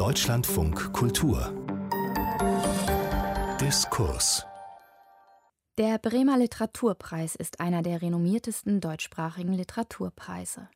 [0.00, 1.52] Deutschlandfunk Kultur
[3.60, 4.46] Diskurs
[5.76, 10.70] Der Bremer Literaturpreis ist einer der renommiertesten deutschsprachigen Literaturpreise.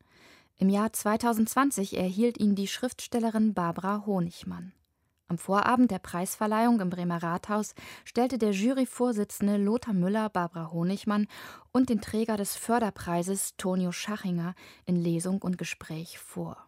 [0.58, 4.74] Im Jahr 2020 erhielt ihn die Schriftstellerin Barbara Honigmann.
[5.28, 11.28] Am Vorabend der Preisverleihung im Bremer Rathaus stellte der Juryvorsitzende Lothar Müller Barbara Honigmann
[11.72, 14.54] und den Träger des Förderpreises Tonio Schachinger
[14.84, 16.66] in Lesung und Gespräch vor.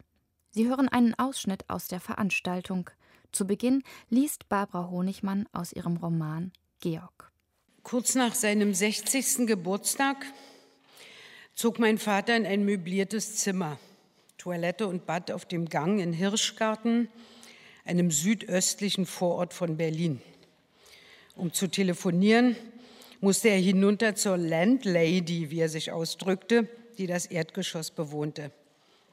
[0.50, 2.90] Sie hören einen Ausschnitt aus der Veranstaltung.
[3.32, 7.32] Zu Beginn liest Barbara Honigmann aus ihrem Roman Georg.
[7.82, 9.46] Kurz nach seinem 60.
[9.46, 10.26] Geburtstag
[11.54, 13.78] zog mein Vater in ein möbliertes Zimmer,
[14.38, 17.08] Toilette und Bad auf dem Gang in Hirschgarten,
[17.84, 20.20] einem südöstlichen Vorort von Berlin.
[21.36, 22.56] Um zu telefonieren,
[23.20, 26.68] musste er hinunter zur Landlady, wie er sich ausdrückte,
[26.98, 28.50] die das Erdgeschoss bewohnte.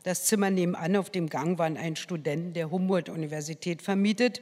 [0.04, 4.42] Das Zimmer nebenan auf dem Gang waren ein Studenten der Humboldt-Universität vermietet.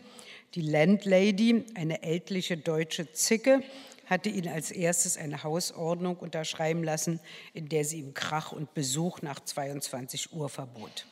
[0.56, 3.62] Die Landlady, eine ältliche deutsche Zicke,
[4.08, 7.20] hatte ihn als erstes eine Hausordnung unterschreiben lassen,
[7.54, 11.06] in der sie ihm Krach und Besuch nach 22 Uhr verbot.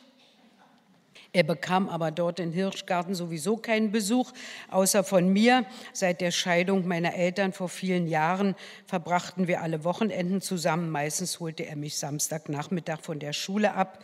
[1.31, 4.31] Er bekam aber dort in Hirschgarten sowieso keinen Besuch,
[4.71, 5.63] außer von mir.
[5.93, 8.55] Seit der Scheidung meiner Eltern vor vielen Jahren
[8.87, 10.89] verbrachten wir alle Wochenenden zusammen.
[10.89, 14.03] Meistens holte er mich Samstagnachmittag von der Schule ab.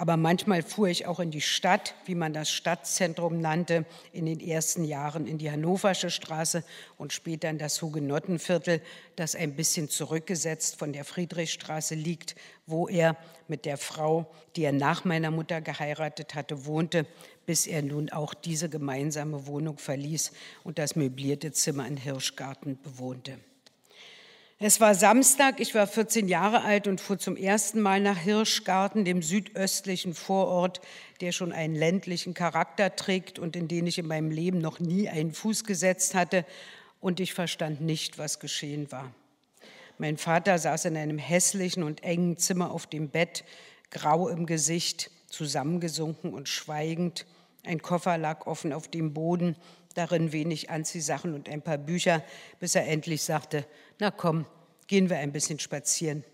[0.00, 4.38] Aber manchmal fuhr ich auch in die Stadt, wie man das Stadtzentrum nannte, in den
[4.38, 6.62] ersten Jahren in die Hannoversche Straße
[6.96, 8.80] und später in das Hugenottenviertel,
[9.16, 13.16] das ein bisschen zurückgesetzt von der Friedrichstraße liegt, wo er
[13.48, 17.04] mit der Frau, die er nach meiner Mutter geheiratet hatte, wohnte,
[17.44, 20.30] bis er nun auch diese gemeinsame Wohnung verließ
[20.62, 23.40] und das möblierte Zimmer in Hirschgarten bewohnte.
[24.60, 29.04] Es war Samstag, ich war 14 Jahre alt und fuhr zum ersten Mal nach Hirschgarten,
[29.04, 30.80] dem südöstlichen Vorort,
[31.20, 35.08] der schon einen ländlichen Charakter trägt und in den ich in meinem Leben noch nie
[35.08, 36.44] einen Fuß gesetzt hatte.
[36.98, 39.12] Und ich verstand nicht, was geschehen war.
[39.96, 43.44] Mein Vater saß in einem hässlichen und engen Zimmer auf dem Bett,
[43.92, 47.26] grau im Gesicht, zusammengesunken und schweigend.
[47.62, 49.54] Ein Koffer lag offen auf dem Boden,
[49.94, 52.22] darin wenig Anziehsachen und ein paar Bücher,
[52.60, 53.64] bis er endlich sagte,
[53.98, 54.46] na komm,
[54.88, 56.24] gehen wir ein bisschen spazieren.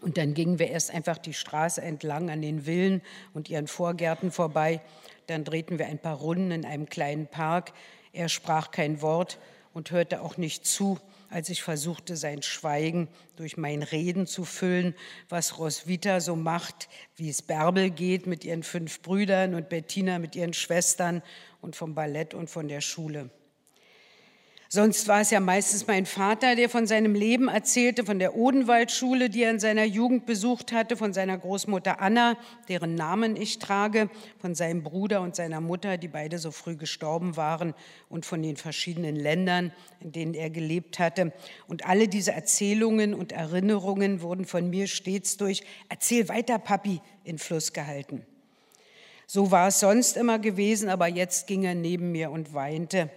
[0.00, 3.02] Und dann gingen wir erst einfach die Straße entlang an den Villen
[3.34, 4.80] und ihren Vorgärten vorbei.
[5.26, 7.72] Dann drehten wir ein paar Runden in einem kleinen Park.
[8.12, 9.38] Er sprach kein Wort
[9.74, 10.98] und hörte auch nicht zu,
[11.30, 14.94] als ich versuchte, sein Schweigen durch mein Reden zu füllen,
[15.28, 20.36] was Roswitha so macht, wie es Bärbel geht mit ihren fünf Brüdern und Bettina mit
[20.36, 21.22] ihren Schwestern
[21.60, 23.30] und vom Ballett und von der Schule.
[24.74, 29.28] Sonst war es ja meistens mein Vater, der von seinem Leben erzählte, von der Odenwaldschule,
[29.28, 32.38] die er in seiner Jugend besucht hatte, von seiner Großmutter Anna,
[32.70, 37.36] deren Namen ich trage, von seinem Bruder und seiner Mutter, die beide so früh gestorben
[37.36, 37.74] waren,
[38.08, 41.34] und von den verschiedenen Ländern, in denen er gelebt hatte.
[41.68, 47.36] Und alle diese Erzählungen und Erinnerungen wurden von mir stets durch Erzähl weiter, Papi, in
[47.36, 48.24] Fluss gehalten.
[49.26, 53.10] So war es sonst immer gewesen, aber jetzt ging er neben mir und weinte.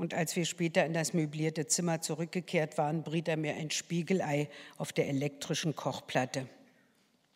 [0.00, 4.48] Und als wir später in das möblierte Zimmer zurückgekehrt waren, briet er mir ein Spiegelei
[4.78, 6.46] auf der elektrischen Kochplatte.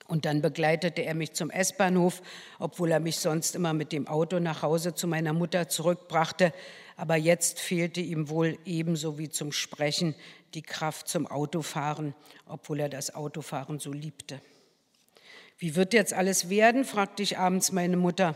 [0.08, 2.22] Und dann begleitete er mich zum S-Bahnhof,
[2.58, 6.54] obwohl er mich sonst immer mit dem Auto nach Hause zu meiner Mutter zurückbrachte.
[6.96, 10.14] Aber jetzt fehlte ihm wohl ebenso wie zum Sprechen
[10.54, 12.14] die Kraft zum Autofahren,
[12.46, 14.40] obwohl er das Autofahren so liebte.
[15.58, 16.86] Wie wird jetzt alles werden?
[16.86, 18.34] fragte ich abends meine Mutter.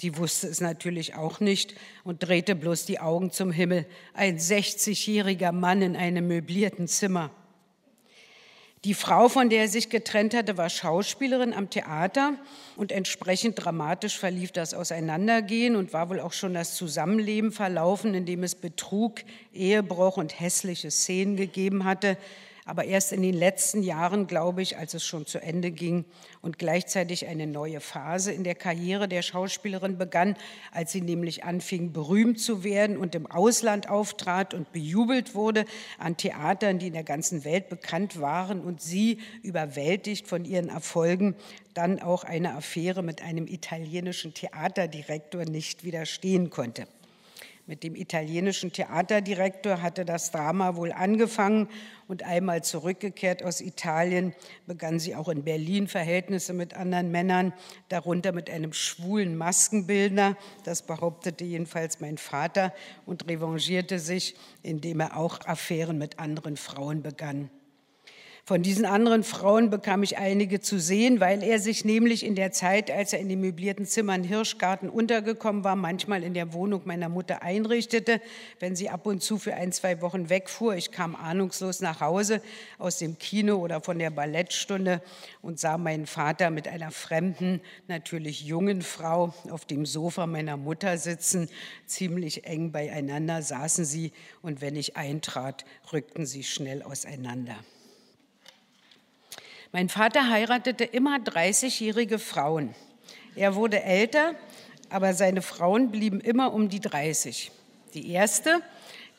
[0.00, 1.74] Die wusste es natürlich auch nicht
[2.04, 3.86] und drehte bloß die Augen zum Himmel.
[4.14, 7.30] Ein 60-jähriger Mann in einem möblierten Zimmer.
[8.84, 12.32] Die Frau, von der er sich getrennt hatte, war Schauspielerin am Theater
[12.76, 18.24] und entsprechend dramatisch verlief das Auseinandergehen und war wohl auch schon das Zusammenleben verlaufen, in
[18.24, 19.20] dem es Betrug,
[19.52, 22.16] Ehebruch und hässliche Szenen gegeben hatte,
[22.70, 26.04] aber erst in den letzten Jahren, glaube ich, als es schon zu Ende ging
[26.40, 30.36] und gleichzeitig eine neue Phase in der Karriere der Schauspielerin begann,
[30.70, 35.64] als sie nämlich anfing, berühmt zu werden und im Ausland auftrat und bejubelt wurde
[35.98, 41.34] an Theatern, die in der ganzen Welt bekannt waren und sie, überwältigt von ihren Erfolgen,
[41.74, 46.86] dann auch eine Affäre mit einem italienischen Theaterdirektor nicht widerstehen konnte.
[47.66, 51.68] Mit dem italienischen Theaterdirektor hatte das Drama wohl angefangen
[52.08, 54.34] und einmal zurückgekehrt aus Italien
[54.66, 57.52] begann sie auch in Berlin Verhältnisse mit anderen Männern,
[57.88, 62.74] darunter mit einem schwulen Maskenbildner, das behauptete jedenfalls mein Vater
[63.06, 67.50] und revanchierte sich, indem er auch Affären mit anderen Frauen begann.
[68.50, 72.50] Von diesen anderen Frauen bekam ich einige zu sehen, weil er sich nämlich in der
[72.50, 77.08] Zeit, als er in den möblierten Zimmern Hirschgarten untergekommen war, manchmal in der Wohnung meiner
[77.08, 78.20] Mutter einrichtete,
[78.58, 80.74] wenn sie ab und zu für ein, zwei Wochen wegfuhr.
[80.74, 82.42] Ich kam ahnungslos nach Hause
[82.78, 85.00] aus dem Kino oder von der Ballettstunde
[85.42, 90.98] und sah meinen Vater mit einer fremden, natürlich jungen Frau auf dem Sofa meiner Mutter
[90.98, 91.48] sitzen.
[91.86, 94.10] Ziemlich eng beieinander saßen sie
[94.42, 97.54] und wenn ich eintrat, rückten sie schnell auseinander.
[99.72, 102.74] Mein Vater heiratete immer 30-jährige Frauen.
[103.36, 104.34] Er wurde älter,
[104.88, 107.52] aber seine Frauen blieben immer um die 30.
[107.94, 108.60] Die erste,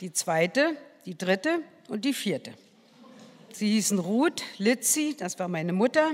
[0.02, 0.76] die zweite,
[1.06, 2.54] die dritte und die vierte.
[3.54, 6.12] Sie hießen Ruth, Litzi, das war meine Mutter,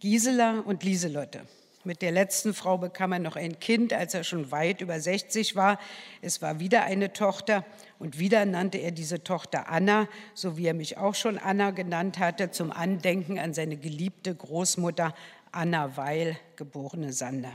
[0.00, 1.42] Gisela und Lieselotte.
[1.88, 5.56] Mit der letzten Frau bekam er noch ein Kind, als er schon weit über 60
[5.56, 5.80] war.
[6.20, 7.64] Es war wieder eine Tochter
[7.98, 12.18] und wieder nannte er diese Tochter Anna, so wie er mich auch schon Anna genannt
[12.18, 15.14] hatte, zum Andenken an seine geliebte Großmutter
[15.50, 17.52] Anna Weil, geborene Sander.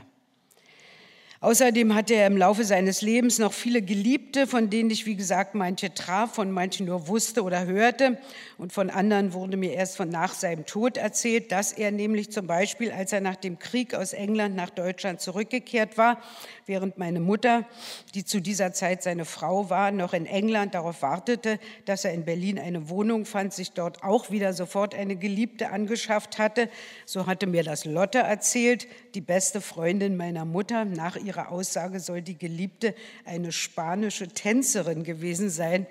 [1.44, 5.54] Außerdem hatte er im Laufe seines Lebens noch viele Geliebte, von denen ich, wie gesagt,
[5.54, 8.18] manche traf, von manchen nur wusste oder hörte.
[8.56, 12.46] Und von anderen wurde mir erst von nach seinem Tod erzählt, dass er nämlich zum
[12.46, 16.18] Beispiel, als er nach dem Krieg aus England nach Deutschland zurückgekehrt war,
[16.66, 17.66] während meine Mutter,
[18.14, 22.24] die zu dieser Zeit seine Frau war, noch in England darauf wartete, dass er in
[22.24, 26.68] Berlin eine Wohnung fand, sich dort auch wieder sofort eine Geliebte angeschafft hatte.
[27.06, 28.86] So hatte mir das Lotte erzählt,
[29.16, 30.84] die beste Freundin meiner Mutter.
[30.84, 35.86] Nach ihrer Aussage soll die Geliebte eine spanische Tänzerin gewesen sein.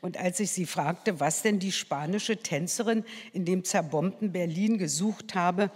[0.00, 5.34] Und als ich sie fragte, was denn die spanische Tänzerin in dem zerbombten Berlin gesucht
[5.34, 5.70] habe,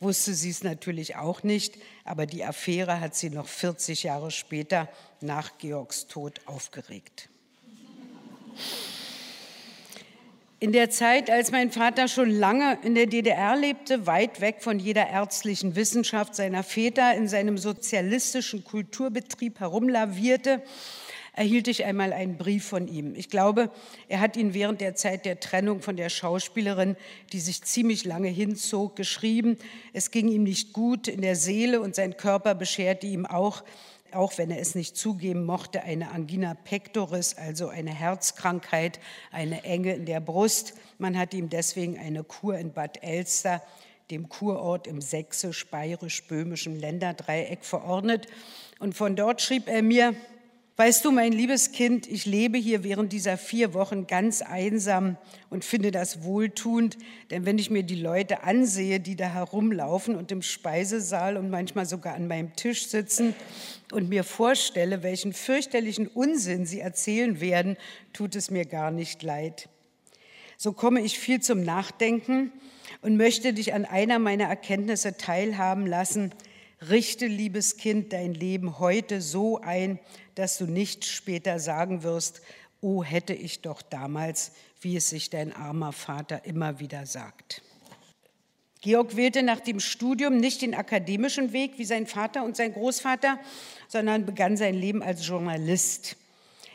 [0.00, 4.88] wusste sie es natürlich auch nicht, aber die Affäre hat sie noch 40 Jahre später
[5.20, 7.28] nach Georgs Tod aufgeregt.
[10.64, 14.78] In der Zeit, als mein Vater schon lange in der DDR lebte, weit weg von
[14.78, 20.62] jeder ärztlichen Wissenschaft seiner Väter, in seinem sozialistischen Kulturbetrieb herumlavierte,
[21.34, 23.14] erhielt ich einmal einen Brief von ihm.
[23.14, 23.70] Ich glaube,
[24.08, 26.96] er hat ihn während der Zeit der Trennung von der Schauspielerin,
[27.32, 29.58] die sich ziemlich lange hinzog, geschrieben.
[29.92, 33.64] Es ging ihm nicht gut in der Seele und sein Körper bescherte ihm auch,
[34.12, 39.00] auch wenn er es nicht zugeben mochte, eine Angina pectoris, also eine Herzkrankheit,
[39.32, 40.74] eine Enge in der Brust.
[40.98, 43.60] Man hat ihm deswegen eine Kur in Bad Elster,
[44.12, 48.28] dem Kurort im sächsisch-bayerisch-böhmischen Länderdreieck, verordnet.
[48.78, 50.14] Und von dort schrieb er mir,
[50.76, 55.16] Weißt du, mein liebes Kind, ich lebe hier während dieser vier Wochen ganz einsam
[55.48, 56.98] und finde das wohltuend,
[57.30, 61.86] denn wenn ich mir die Leute ansehe, die da herumlaufen und im Speisesaal und manchmal
[61.86, 63.36] sogar an meinem Tisch sitzen
[63.92, 67.76] und mir vorstelle, welchen fürchterlichen Unsinn sie erzählen werden,
[68.12, 69.68] tut es mir gar nicht leid.
[70.56, 72.50] So komme ich viel zum Nachdenken
[73.00, 76.32] und möchte dich an einer meiner Erkenntnisse teilhaben lassen.
[76.90, 80.00] Richte, liebes Kind, dein Leben heute so ein,
[80.34, 82.42] dass du nicht später sagen wirst,
[82.80, 87.62] oh hätte ich doch damals, wie es sich dein armer Vater immer wieder sagt.
[88.82, 93.38] Georg wählte nach dem Studium nicht den akademischen Weg wie sein Vater und sein Großvater,
[93.88, 96.16] sondern begann sein Leben als Journalist.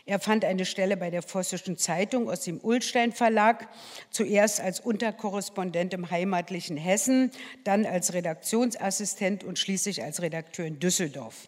[0.08, 3.68] Er fand eine Stelle bei der Vossischen Zeitung aus dem Ullstein Verlag,
[4.10, 7.30] zuerst als Unterkorrespondent im heimatlichen Hessen,
[7.64, 11.48] dann als Redaktionsassistent und schließlich als Redakteur in Düsseldorf.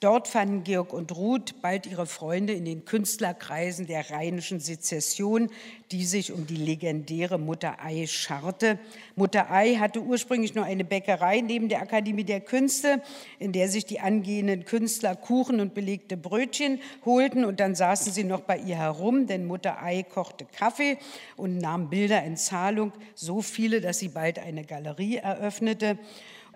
[0.00, 5.50] Dort fanden Georg und Ruth bald ihre Freunde in den Künstlerkreisen der rheinischen Sezession,
[5.90, 8.78] die sich um die legendäre Mutter Ei scharrte.
[9.16, 13.02] Mutter Ei hatte ursprünglich nur eine Bäckerei neben der Akademie der Künste,
[13.40, 18.22] in der sich die angehenden Künstler Kuchen und belegte Brötchen holten und dann saßen sie
[18.22, 20.98] noch bei ihr herum, denn Mutter Ei kochte Kaffee
[21.36, 25.98] und nahm Bilder in Zahlung, so viele, dass sie bald eine Galerie eröffnete.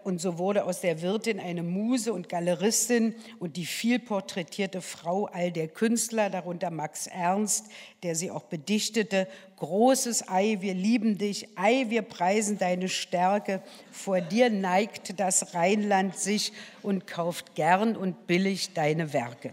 [0.05, 5.27] Und so wurde aus der Wirtin eine Muse und Galeristin und die viel porträtierte Frau
[5.27, 7.67] all der Künstler, darunter Max Ernst,
[8.03, 9.29] der sie auch bedichtete.
[9.57, 13.63] Großes Ei, wir lieben dich, Ei, wir preisen deine Stärke.
[13.93, 19.53] Vor dir neigt das Rheinland sich und kauft gern und billig deine Werke.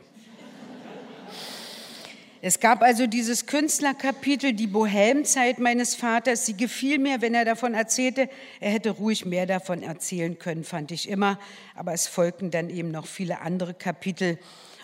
[2.42, 6.46] Es gab also dieses Künstlerkapitel, die Bohemzeit meines Vaters.
[6.46, 8.30] Sie gefiel mir, wenn er davon erzählte.
[8.62, 11.38] Er hätte ruhig mehr davon erzählen können, fand ich immer.
[11.76, 14.40] Aber es folgten dann eben noch viele andere Kapitel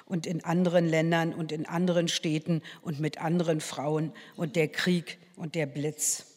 [0.05, 5.17] und in anderen Ländern und in anderen Städten und mit anderen Frauen und der Krieg
[5.37, 6.34] und der Blitz.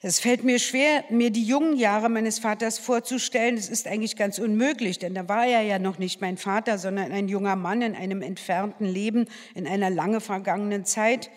[0.00, 3.56] Es fällt mir schwer, mir die jungen Jahre meines Vaters vorzustellen.
[3.56, 7.10] Es ist eigentlich ganz unmöglich, denn da war er ja noch nicht mein Vater, sondern
[7.10, 9.26] ein junger Mann in einem entfernten Leben,
[9.56, 11.30] in einer lange vergangenen Zeit.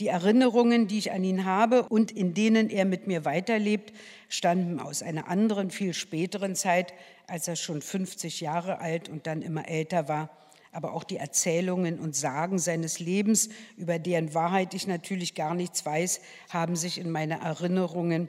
[0.00, 3.92] Die Erinnerungen, die ich an ihn habe und in denen er mit mir weiterlebt,
[4.30, 6.94] stammen aus einer anderen, viel späteren Zeit,
[7.26, 10.30] als er schon 50 Jahre alt und dann immer älter war.
[10.72, 15.84] Aber auch die Erzählungen und Sagen seines Lebens, über deren Wahrheit ich natürlich gar nichts
[15.84, 16.20] weiß,
[16.50, 18.28] haben sich in meine Erinnerungen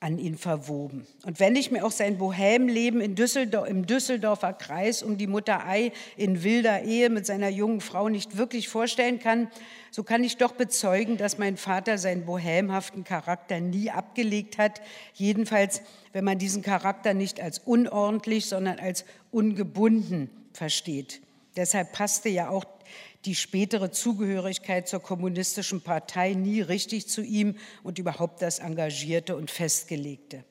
[0.00, 1.06] an ihn verwoben.
[1.26, 5.66] Und wenn ich mir auch sein Bohemleben in Düsseldorf, im Düsseldorfer Kreis um die Mutter
[5.66, 9.50] Ei in wilder Ehe mit seiner jungen Frau nicht wirklich vorstellen kann,
[9.90, 14.80] so kann ich doch bezeugen, dass mein Vater seinen bohemhaften Charakter nie abgelegt hat.
[15.14, 15.82] Jedenfalls,
[16.12, 21.22] wenn man diesen Charakter nicht als unordentlich, sondern als ungebunden versteht.
[21.58, 22.64] Deshalb passte ja auch
[23.24, 29.50] die spätere Zugehörigkeit zur kommunistischen Partei nie richtig zu ihm und überhaupt das Engagierte und
[29.50, 30.44] Festgelegte.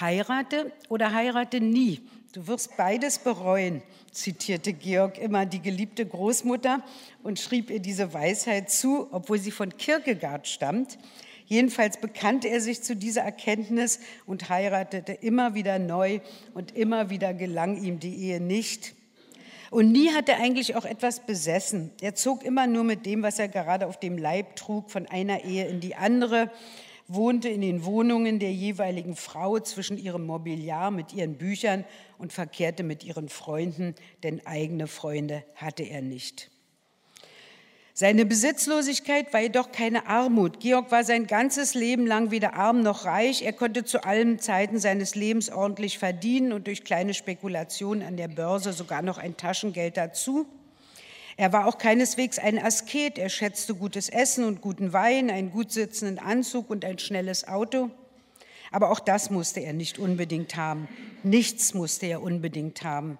[0.00, 2.02] Heirate oder heirate nie.
[2.32, 3.82] Du wirst beides bereuen,
[4.12, 6.84] zitierte Georg immer die geliebte Großmutter
[7.24, 10.98] und schrieb ihr diese Weisheit zu, obwohl sie von Kierkegaard stammt.
[11.46, 16.20] Jedenfalls bekannte er sich zu dieser Erkenntnis und heiratete immer wieder neu
[16.54, 18.94] und immer wieder gelang ihm die Ehe nicht.
[19.70, 21.92] Und nie hat er eigentlich auch etwas besessen.
[22.00, 25.44] Er zog immer nur mit dem, was er gerade auf dem Leib trug, von einer
[25.44, 26.50] Ehe in die andere,
[27.06, 31.84] wohnte in den Wohnungen der jeweiligen Frau zwischen ihrem Mobiliar mit ihren Büchern
[32.18, 36.50] und verkehrte mit ihren Freunden, denn eigene Freunde hatte er nicht.
[37.92, 40.60] Seine Besitzlosigkeit war jedoch keine Armut.
[40.60, 43.42] Georg war sein ganzes Leben lang weder arm noch reich.
[43.42, 48.28] Er konnte zu allen Zeiten seines Lebens ordentlich verdienen und durch kleine Spekulationen an der
[48.28, 50.46] Börse sogar noch ein Taschengeld dazu.
[51.36, 53.18] Er war auch keineswegs ein Asket.
[53.18, 57.90] Er schätzte gutes Essen und guten Wein, einen gut sitzenden Anzug und ein schnelles Auto.
[58.70, 60.86] Aber auch das musste er nicht unbedingt haben.
[61.22, 63.18] Nichts musste er unbedingt haben.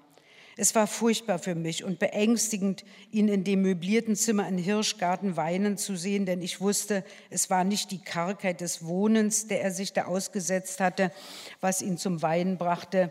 [0.61, 5.79] Es war furchtbar für mich und beängstigend, ihn in dem möblierten Zimmer in Hirschgarten weinen
[5.79, 9.95] zu sehen, denn ich wusste, es war nicht die Kargheit des Wohnens, der er sich
[9.95, 11.13] da ausgesetzt hatte,
[11.63, 13.11] was ihn zum Weinen brachte.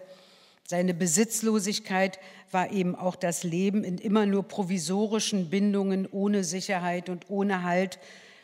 [0.68, 2.20] Seine Besitzlosigkeit
[2.52, 7.98] war eben auch das Leben in immer nur provisorischen Bindungen ohne Sicherheit und ohne Halt.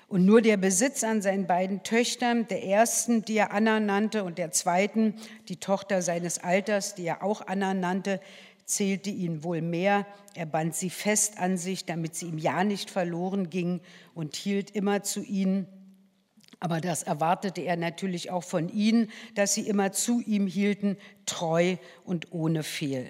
[0.07, 4.39] Und nur der Besitz an seinen beiden Töchtern, der ersten, die er Anna nannte, und
[4.39, 5.13] der zweiten,
[5.47, 8.19] die Tochter seines Alters, die er auch Anna nannte,
[8.65, 10.05] zählte ihn wohl mehr.
[10.33, 13.81] Er band sie fest an sich, damit sie ihm ja nicht verloren ging
[14.13, 15.67] und hielt immer zu ihnen.
[16.59, 21.77] Aber das erwartete er natürlich auch von ihnen, dass sie immer zu ihm hielten, treu
[22.03, 23.09] und ohne Fehl.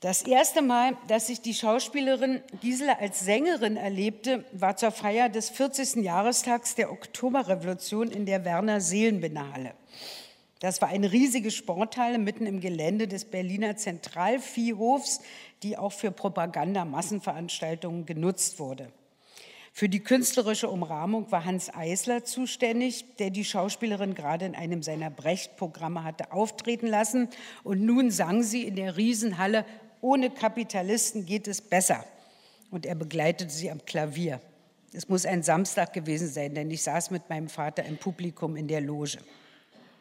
[0.00, 5.50] Das erste Mal, dass ich die Schauspielerin Gisela als Sängerin erlebte, war zur Feier des
[5.50, 6.04] 40.
[6.04, 9.74] Jahrestags der Oktoberrevolution in der Werner Seelenbinderhalle.
[10.60, 15.20] Das war eine riesige Sporthalle mitten im Gelände des Berliner Zentralviehhofs,
[15.62, 18.90] die auch für Propaganda-Massenveranstaltungen genutzt wurde.
[19.72, 25.10] Für die künstlerische Umrahmung war Hans Eisler zuständig, der die Schauspielerin gerade in einem seiner
[25.10, 27.28] Brecht-Programme hatte auftreten lassen.
[27.62, 29.64] Und nun sang sie in der Riesenhalle,
[30.00, 32.04] ohne Kapitalisten geht es besser.
[32.72, 34.40] Und er begleitete sie am Klavier.
[34.92, 38.66] Es muss ein Samstag gewesen sein, denn ich saß mit meinem Vater im Publikum in
[38.66, 39.18] der Loge.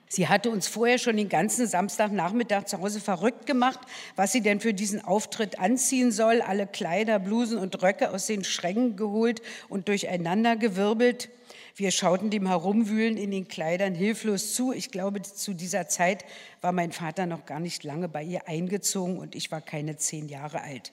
[0.10, 3.80] Sie hatte uns vorher schon den ganzen Samstagnachmittag zu Hause verrückt gemacht,
[4.16, 6.42] was sie denn für diesen Auftritt anziehen soll.
[6.42, 11.30] Alle Kleider, Blusen und Röcke aus den Schränken geholt und durcheinander gewirbelt.
[11.76, 14.72] Wir schauten dem Herumwühlen in den Kleidern hilflos zu.
[14.72, 16.24] Ich glaube, zu dieser Zeit
[16.62, 20.30] war mein Vater noch gar nicht lange bei ihr eingezogen und ich war keine zehn
[20.30, 20.92] Jahre alt.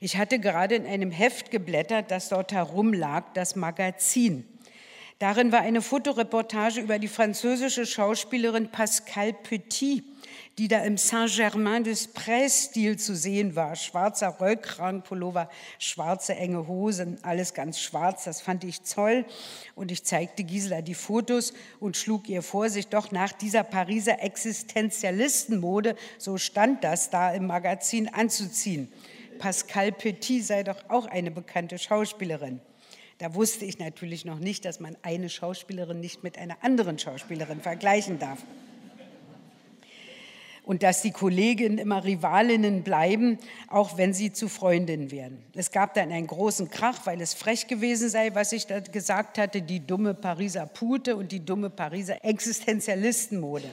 [0.00, 4.44] Ich hatte gerade in einem Heft geblättert, das dort herumlag, das Magazin.
[5.22, 10.02] Darin war eine Fotoreportage über die französische Schauspielerin Pascal Petit,
[10.58, 13.76] die da im Saint-Germain-des-Prés-Stil zu sehen war.
[13.76, 15.48] Schwarzer Rollkragenpullover,
[15.78, 18.24] schwarze enge Hosen, alles ganz schwarz.
[18.24, 19.24] Das fand ich toll.
[19.76, 24.20] Und ich zeigte Gisela die Fotos und schlug ihr vor, sich doch nach dieser Pariser
[24.20, 28.92] Existenzialistenmode, so stand das da im Magazin, anzuziehen.
[29.38, 32.60] Pascal Petit sei doch auch eine bekannte Schauspielerin.
[33.22, 37.60] Da wusste ich natürlich noch nicht, dass man eine Schauspielerin nicht mit einer anderen Schauspielerin
[37.60, 38.40] vergleichen darf.
[40.64, 43.38] Und dass die Kolleginnen immer Rivalinnen bleiben,
[43.68, 45.40] auch wenn sie zu Freundinnen werden.
[45.54, 49.38] Es gab dann einen großen Krach, weil es frech gewesen sei, was ich da gesagt
[49.38, 53.70] hatte, die dumme Pariser Pute und die dumme Pariser Existenzialistenmode.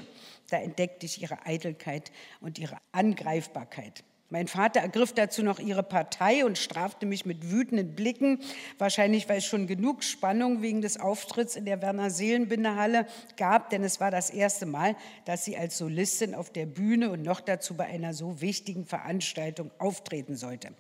[0.51, 4.03] Da entdeckte ich ihre Eitelkeit und ihre Angreifbarkeit.
[4.31, 8.39] Mein Vater ergriff dazu noch ihre Partei und strafte mich mit wütenden Blicken,
[8.77, 13.07] wahrscheinlich weil es schon genug Spannung wegen des Auftritts in der Werner Seelenbinderhalle
[13.37, 14.95] gab, denn es war das erste Mal,
[15.25, 19.71] dass sie als Solistin auf der Bühne und noch dazu bei einer so wichtigen Veranstaltung
[19.79, 20.73] auftreten sollte.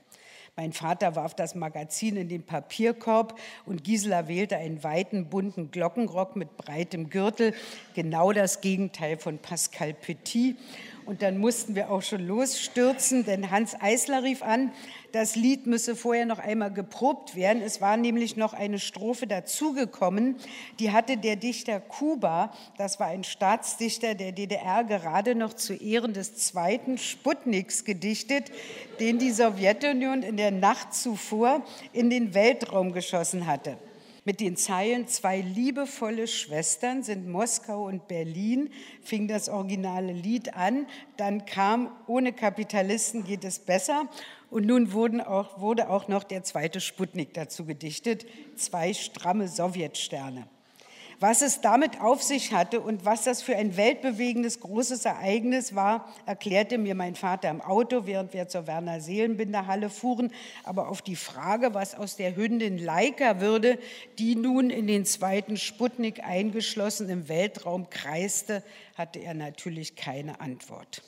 [0.59, 6.35] Mein Vater warf das Magazin in den Papierkorb und Gisela wählte einen weiten, bunten Glockenrock
[6.35, 7.53] mit breitem Gürtel,
[7.93, 10.57] genau das Gegenteil von Pascal Petit.
[11.05, 14.73] Und dann mussten wir auch schon losstürzen, denn Hans Eisler rief an,
[15.11, 17.61] das Lied müsse vorher noch einmal geprobt werden.
[17.61, 20.35] Es war nämlich noch eine Strophe dazugekommen,
[20.79, 26.13] die hatte der Dichter Kuba, das war ein Staatsdichter der DDR, gerade noch zu Ehren
[26.13, 28.51] des zweiten Sputniks gedichtet,
[28.99, 31.63] den die Sowjetunion in der Nacht zuvor
[31.93, 33.77] in den Weltraum geschossen hatte
[34.29, 38.69] mit den Zeilen Zwei liebevolle Schwestern sind Moskau und Berlin,
[39.01, 40.85] fing das originale Lied an.
[41.17, 44.07] Dann kam Ohne Kapitalisten geht es besser.
[44.51, 50.47] Und nun auch, wurde auch noch der zweite Sputnik dazu gedichtet, zwei stramme Sowjetsterne.
[51.21, 56.07] Was es damit auf sich hatte und was das für ein weltbewegendes großes Ereignis war,
[56.25, 60.31] erklärte mir mein Vater im Auto, während wir zur Werner Seelenbinderhalle fuhren.
[60.63, 63.79] Aber auf die Frage, was aus der Hündin Leica würde,
[64.17, 68.63] die nun in den zweiten Sputnik eingeschlossen im Weltraum kreiste,
[68.95, 71.03] hatte er natürlich keine Antwort.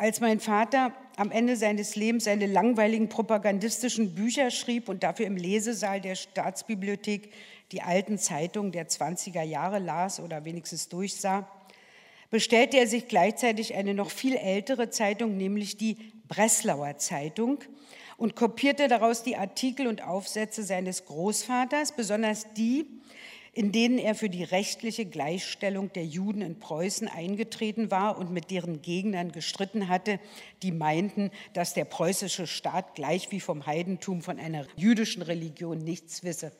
[0.00, 5.36] Als mein Vater am Ende seines Lebens seine langweiligen propagandistischen Bücher schrieb und dafür im
[5.36, 7.30] Lesesaal der Staatsbibliothek
[7.72, 11.48] die alten Zeitungen der 20er Jahre las oder wenigstens durchsah,
[12.30, 15.96] bestellte er sich gleichzeitig eine noch viel ältere Zeitung, nämlich die
[16.28, 17.60] Breslauer Zeitung,
[18.16, 22.84] und kopierte daraus die Artikel und Aufsätze seines Großvaters, besonders die,
[23.52, 28.50] in denen er für die rechtliche Gleichstellung der Juden in Preußen eingetreten war und mit
[28.50, 30.18] deren Gegnern gestritten hatte,
[30.62, 36.24] die meinten, dass der preußische Staat gleich wie vom Heidentum von einer jüdischen Religion nichts
[36.24, 36.52] wisse.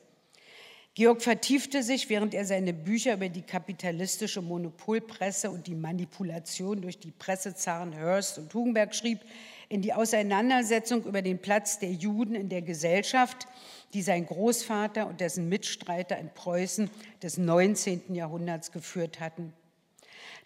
[0.98, 6.98] Georg vertiefte sich, während er seine Bücher über die kapitalistische Monopolpresse und die Manipulation durch
[6.98, 9.20] die Pressezaren Hearst und Hugenberg schrieb,
[9.68, 13.46] in die Auseinandersetzung über den Platz der Juden in der Gesellschaft,
[13.94, 16.90] die sein Großvater und dessen Mitstreiter in Preußen
[17.22, 18.16] des 19.
[18.16, 19.52] Jahrhunderts geführt hatten.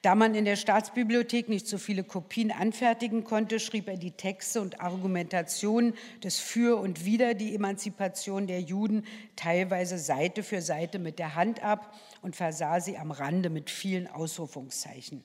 [0.02, 4.60] Da man in der Staatsbibliothek nicht so viele Kopien anfertigen konnte, schrieb er die Texte
[4.60, 5.94] und Argumentationen
[6.24, 11.62] des Für und Wider die Emanzipation der Juden teilweise Seite für Seite mit der Hand
[11.62, 15.22] ab und versah sie am Rande mit vielen Ausrufungszeichen.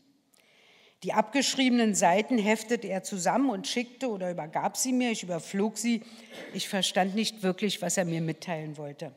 [1.02, 5.10] Die abgeschriebenen Seiten heftete er zusammen und schickte oder übergab sie mir.
[5.12, 6.04] Ich überflog sie.
[6.54, 9.12] Ich verstand nicht wirklich, was er mir mitteilen wollte.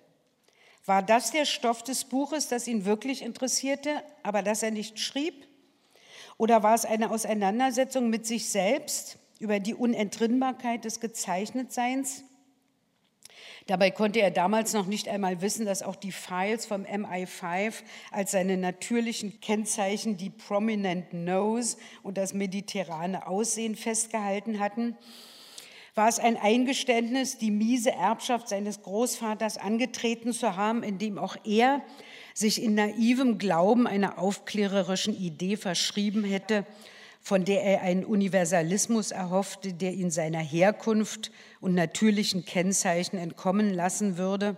[0.86, 5.49] War das der Stoff des Buches, das ihn wirklich interessierte, aber das er nicht schrieb?
[6.40, 12.24] Oder war es eine Auseinandersetzung mit sich selbst über die Unentrinnbarkeit des Gezeichnetseins?
[13.66, 18.30] Dabei konnte er damals noch nicht einmal wissen, dass auch die Files vom MI5 als
[18.30, 24.96] seine natürlichen Kennzeichen die Prominent Nose und das mediterrane Aussehen festgehalten hatten.
[25.94, 31.82] War es ein Eingeständnis, die miese Erbschaft seines Großvaters angetreten zu haben, indem auch er
[32.40, 36.66] sich in naivem Glauben einer aufklärerischen Idee verschrieben hätte,
[37.20, 44.16] von der er einen Universalismus erhoffte, der ihn seiner Herkunft und natürlichen Kennzeichen entkommen lassen
[44.16, 44.56] würde?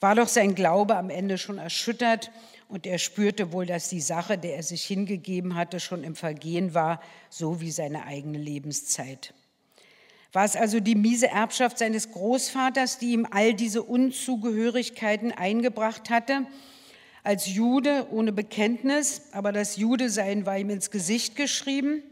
[0.00, 2.30] War doch sein Glaube am Ende schon erschüttert
[2.68, 6.72] und er spürte wohl, dass die Sache, der er sich hingegeben hatte, schon im Vergehen
[6.72, 9.34] war, so wie seine eigene Lebenszeit.
[10.32, 16.46] War es also die miese Erbschaft seines Großvaters, die ihm all diese Unzugehörigkeiten eingebracht hatte?
[17.22, 22.02] Als Jude ohne Bekenntnis, aber das Jude-Sein war ihm ins Gesicht geschrieben.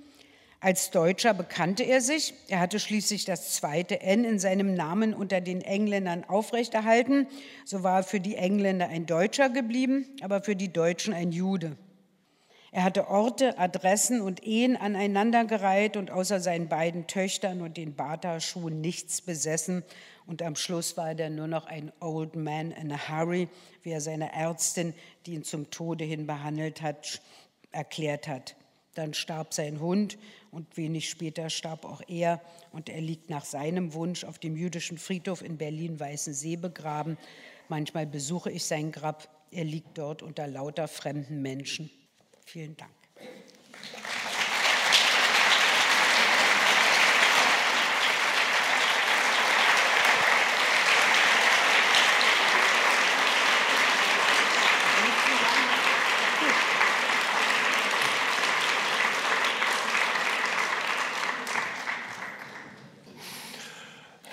[0.60, 2.34] Als Deutscher bekannte er sich.
[2.48, 7.28] Er hatte schließlich das zweite N in seinem Namen unter den Engländern aufrechterhalten.
[7.64, 11.76] So war er für die Engländer ein Deutscher geblieben, aber für die Deutschen ein Jude.
[12.70, 18.81] Er hatte Orte, Adressen und Ehen aneinandergereiht und außer seinen beiden Töchtern und den Bata-Schuhen
[18.83, 19.85] nichts besessen.
[20.26, 23.48] Und am Schluss war er nur noch ein Old Man in a Hurry,
[23.83, 24.92] wie er seine Ärztin,
[25.24, 27.22] die ihn zum Tode hin behandelt hat,
[27.72, 28.54] erklärt hat.
[28.94, 30.18] Dann starb sein Hund
[30.50, 32.42] und wenig später starb auch er.
[32.72, 37.16] Und er liegt nach seinem Wunsch auf dem jüdischen Friedhof in Berlin-Weißensee begraben.
[37.68, 39.26] Manchmal besuche ich sein Grab.
[39.50, 41.90] Er liegt dort unter lauter fremden Menschen.
[42.50, 42.90] Vielen Dank.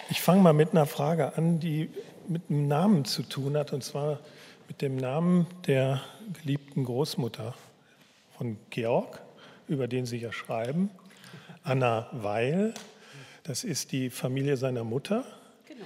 [0.10, 1.90] Ich fange mal mit einer Frage an, die
[2.30, 4.22] mit einem Namen zu tun hat, und zwar
[4.70, 6.00] mit dem Namen der
[6.32, 7.54] geliebten Großmutter
[8.38, 9.22] von Georg,
[9.68, 10.90] über den Sie ja schreiben,
[11.64, 12.74] Anna Weil.
[13.44, 15.24] Das ist die Familie seiner Mutter.
[15.68, 15.86] Genau.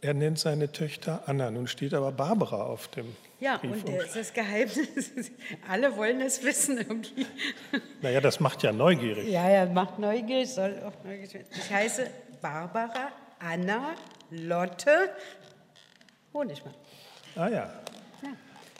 [0.00, 1.50] Er nennt seine Töchter Anna.
[1.50, 5.12] Nun steht aber Barbara auf dem Ja, und äh, das Geheimnis,
[5.68, 7.26] alle wollen es wissen irgendwie.
[8.02, 9.28] Naja, das macht ja neugierig.
[9.28, 11.46] Ja, ja, macht neugierig, soll auch neugierig werden.
[11.50, 12.08] Ich heiße
[12.40, 13.94] Barbara Anna
[14.30, 15.10] Lotte
[16.32, 16.74] Honigmann.
[17.34, 17.72] Ah ja.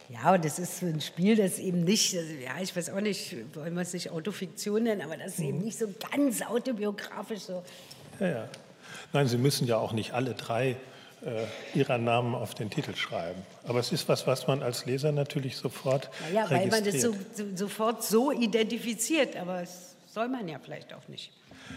[0.09, 3.01] Ja, und das ist so ein Spiel, das eben nicht, also, ja, ich weiß auch
[3.01, 7.40] nicht, wollen wir es nicht Autofiktion nennen, aber das ist eben nicht so ganz autobiografisch
[7.40, 7.62] so.
[8.21, 8.49] ja, ja.
[9.12, 10.77] Nein, Sie müssen ja auch nicht alle drei
[11.25, 11.44] äh,
[11.75, 13.42] Ihrer Namen auf den Titel schreiben.
[13.64, 17.14] Aber es ist was, was man als Leser natürlich sofort Naja, weil man das so,
[17.35, 21.31] so, sofort so identifiziert, aber das soll man ja vielleicht auch nicht.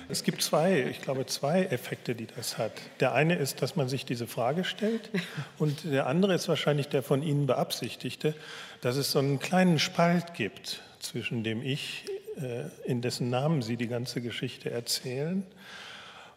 [0.08, 2.72] Es gibt zwei, ich glaube, zwei Effekte, die das hat.
[3.00, 5.10] Der eine ist, dass man sich diese Frage stellt
[5.58, 8.34] und der andere ist wahrscheinlich der von Ihnen beabsichtigte,
[8.82, 12.06] dass es so einen kleinen Spalt gibt zwischen dem Ich,
[12.38, 15.46] äh, in dessen Namen Sie die ganze Geschichte erzählen,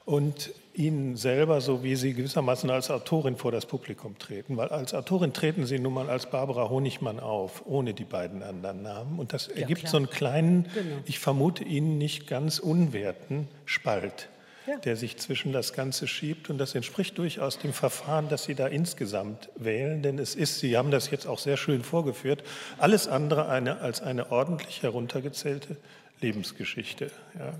[0.04, 4.56] und Ihnen selber, so wie Sie gewissermaßen als Autorin vor das Publikum treten.
[4.56, 8.82] Weil als Autorin treten Sie nun mal als Barbara Honigmann auf, ohne die beiden anderen
[8.82, 9.18] Namen.
[9.20, 9.90] Und das ergibt klar.
[9.92, 10.96] so einen kleinen, Genau.
[11.06, 14.28] ich vermute Ihnen nicht ganz unwerten Spalt,
[14.66, 14.76] Ja.
[14.78, 16.50] der sich zwischen das Ganze schiebt.
[16.50, 20.02] Und das entspricht durchaus dem Verfahren, das Sie da insgesamt wählen.
[20.02, 22.42] Denn es ist, Sie haben das jetzt auch sehr schön vorgeführt,
[22.78, 25.76] alles andere eine, als eine ordentlich heruntergezählte
[26.20, 27.12] Lebensgeschichte.
[27.38, 27.52] Ja.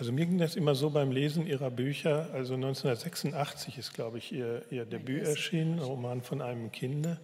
[0.00, 2.30] Also mir ging das immer so beim Lesen Ihrer Bücher.
[2.32, 7.20] Also 1986 ist, glaube ich, Ihr, Ihr Debüt erschienen, Roman von einem Kinde.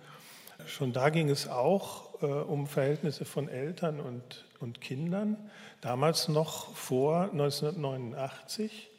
[0.67, 5.39] Schon da ging es auch äh, um Verhältnisse von Eltern und, und Kindern,
[5.81, 8.91] damals noch vor 1989,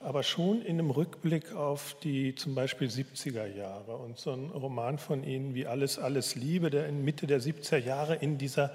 [0.00, 3.94] aber schon in einem Rückblick auf die zum Beispiel 70er Jahre.
[3.94, 7.76] Und so ein Roman von Ihnen wie Alles, alles Liebe, der in Mitte der 70er
[7.76, 8.72] Jahre in dieser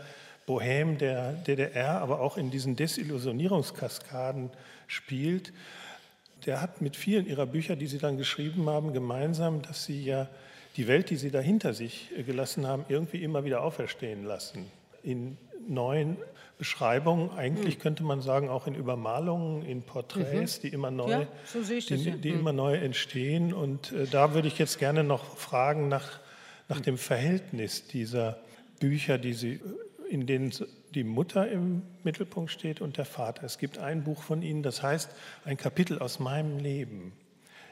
[0.47, 4.49] Bohème der DDR, aber auch in diesen Desillusionierungskaskaden
[4.88, 5.51] spielt,
[6.45, 10.29] der hat mit vielen ihrer Bücher, die sie dann geschrieben haben, gemeinsam, dass sie ja
[10.77, 14.71] die Welt, die sie da hinter sich äh, gelassen haben, irgendwie immer wieder auferstehen lassen.
[15.03, 16.17] In neuen
[16.57, 21.62] Beschreibungen, eigentlich könnte man sagen, auch in Übermalungen, in Porträts, die immer neu, Ja, so
[21.62, 22.15] die, ja.
[22.15, 23.53] die immer neu entstehen.
[23.53, 26.19] Und äh, da würde ich jetzt gerne noch fragen nach,
[26.69, 28.39] nach dem Verhältnis dieser
[28.79, 29.60] Bücher, die Sie, äh,
[30.10, 30.54] in denen
[30.96, 33.43] die Mutter im Mittelpunkt steht und der Vater.
[33.43, 35.10] Es gibt ein Buch von Ihnen, das heißt
[35.46, 37.13] ein Kapitel aus meinem Leben,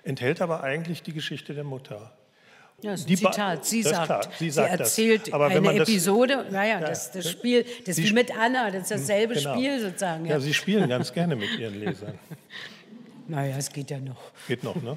[0.04, 2.16] enthält aber eigentlich die Geschichte der Mutter.
[2.82, 3.66] Ja, das ist ein Zitat.
[3.66, 4.80] Sie sagt, klar, sie sie, sagt das.
[4.82, 6.46] erzählt eine man das- Episode.
[6.52, 7.32] Naja, Ja, das, das.
[7.32, 9.54] Spiel, das Sie ist wie mit Anna, das ist dasselbe Genau.
[9.56, 10.26] Spiel sozusagen.
[10.26, 10.40] Ja, Ja.
[10.42, 12.20] Sie spielen ganz gerne mit Ihren Lesern.
[13.28, 14.32] Naja, es geht ja noch.
[14.48, 14.96] Geht noch, ne?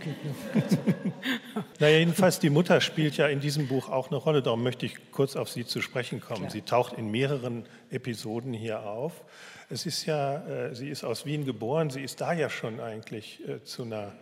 [1.81, 4.43] naja, jedenfalls, die Mutter spielt ja in diesem Buch auch eine Rolle.
[4.43, 6.41] Darum möchte ich kurz auf sie zu sprechen kommen.
[6.41, 6.51] Klar.
[6.51, 9.25] Sie taucht in mehreren Episoden hier auf.
[9.71, 11.91] Es ist ja, äh, sie ist aus Wien geboren.
[11.91, 14.13] Sie ist da ja schon eigentlich äh, zu einer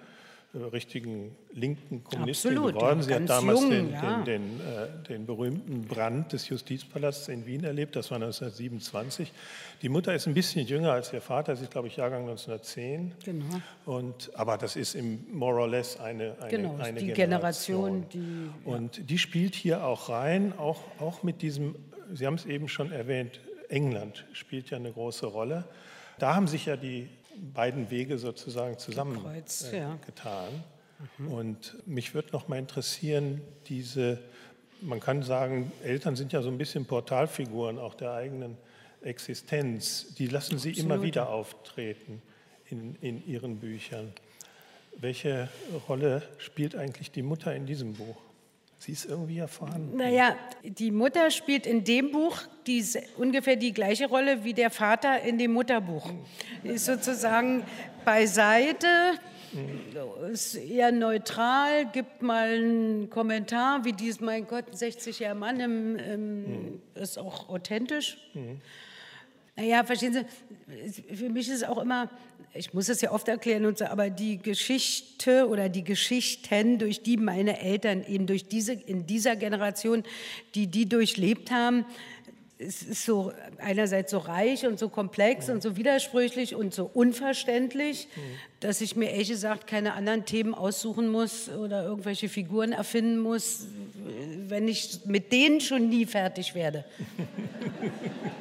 [0.64, 2.98] richtigen linken Kommunistin Absolut, geworden.
[3.00, 4.22] ja, Sie hat damals jung, den, ja.
[4.22, 7.96] den, den, äh, den berühmten Brand des Justizpalasts in Wien erlebt.
[7.96, 9.32] Das war 1927.
[9.82, 11.56] Die Mutter ist ein bisschen jünger als ihr Vater.
[11.56, 13.12] Sie ist, glaube ich, Jahrgang 1910.
[13.24, 13.44] Genau.
[13.84, 18.06] Und, aber das ist im more or less eine, eine, Genau, eine die Generation.
[18.10, 21.74] Generation, die- Und die spielt hier auch rein, auch, auch mit diesem,
[22.12, 25.64] Sie haben es eben schon erwähnt, England spielt ja eine große Rolle.
[26.18, 27.08] Da haben sich ja die
[27.54, 29.34] beiden Wege sozusagen zusammengetan.
[29.72, 29.98] ja.
[30.06, 30.64] getan.
[31.30, 34.18] Und mich würde noch mal interessieren, diese,
[34.80, 38.56] man kann sagen, Eltern sind ja so ein bisschen Portalfiguren auch der eigenen
[39.02, 40.14] Existenz.
[40.14, 42.22] Die lassen sie immer wieder auftreten
[42.70, 44.12] in, in ihren Büchern.
[44.98, 45.48] Welche
[45.88, 48.16] Rolle spielt eigentlich die Mutter in diesem Buch?
[48.86, 49.96] Sie ist irgendwie ja vorhanden.
[49.96, 52.84] Naja, die Mutter spielt in dem Buch die,
[53.16, 56.08] ungefähr die gleiche Rolle wie der Vater in dem Mutterbuch.
[56.62, 57.64] Ist sozusagen
[58.04, 58.86] beiseite,
[60.30, 65.96] ist eher neutral, gibt mal einen Kommentar, wie dies, mein Gott, ein 60-jähriger Mann, im,
[65.96, 68.18] im, ist auch authentisch.
[69.56, 72.10] Naja, verstehen Sie, für mich ist es auch immer,
[72.52, 77.02] ich muss es ja oft erklären, und so, aber die Geschichte oder die Geschichten, durch
[77.02, 80.04] die meine Eltern eben durch diese, in dieser Generation,
[80.54, 81.86] die die durchlebt haben,
[82.58, 88.08] es ist so einerseits so reich und so komplex und so widersprüchlich und so unverständlich,
[88.60, 93.66] dass ich mir ehrlich gesagt keine anderen Themen aussuchen muss oder irgendwelche Figuren erfinden muss,
[94.48, 96.84] wenn ich mit denen schon nie fertig werde.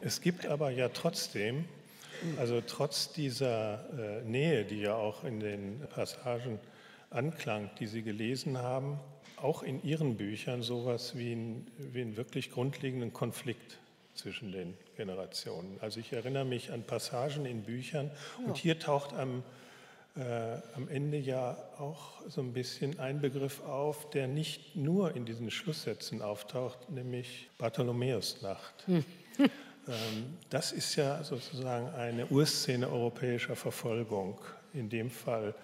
[0.00, 1.64] Es gibt aber ja trotzdem,
[2.38, 6.58] also trotz dieser äh, Nähe, die ja auch in den Passagen
[7.10, 8.98] anklang, die Sie gelesen haben,
[9.36, 13.78] auch in Ihren Büchern sowas wie, ein, wie einen wirklich grundlegenden Konflikt
[14.14, 15.78] zwischen den Generationen.
[15.80, 18.46] Also ich erinnere mich an Passagen in Büchern ja.
[18.46, 19.42] und hier taucht am,
[20.18, 25.24] äh, am Ende ja auch so ein bisschen ein Begriff auf, der nicht nur in
[25.24, 28.86] diesen Schlusssätzen auftaucht, nämlich Bartholomäusnacht.
[28.86, 29.04] Hm.
[29.88, 34.38] Ähm, das ist ja sozusagen eine Urszene europäischer Verfolgung,
[34.74, 35.54] in dem Fall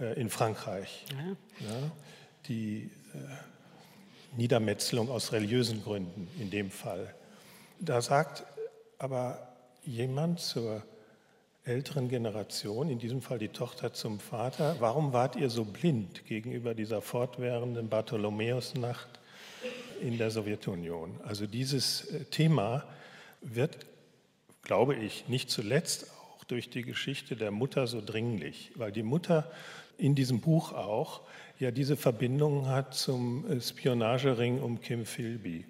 [0.00, 1.04] äh, in Frankreich.
[1.10, 1.68] Ja.
[1.68, 1.90] Ja,
[2.48, 7.14] die äh, Niedermetzelung aus religiösen Gründen in dem Fall.
[7.78, 8.42] Da sagt
[8.98, 10.82] aber jemand zur
[11.68, 16.74] älteren Generation, in diesem Fall die Tochter zum Vater, warum wart ihr so blind gegenüber
[16.74, 19.20] dieser fortwährenden Bartholomäusnacht
[20.00, 21.20] in der Sowjetunion?
[21.24, 22.84] Also dieses äh, Thema
[23.42, 23.86] wird,
[24.62, 29.50] glaube ich, nicht zuletzt auch durch die Geschichte der Mutter so dringlich, weil die Mutter
[29.98, 31.20] in diesem Buch auch
[31.58, 35.66] ja diese Verbindung hat zum äh, Spionagering um Kim Philby.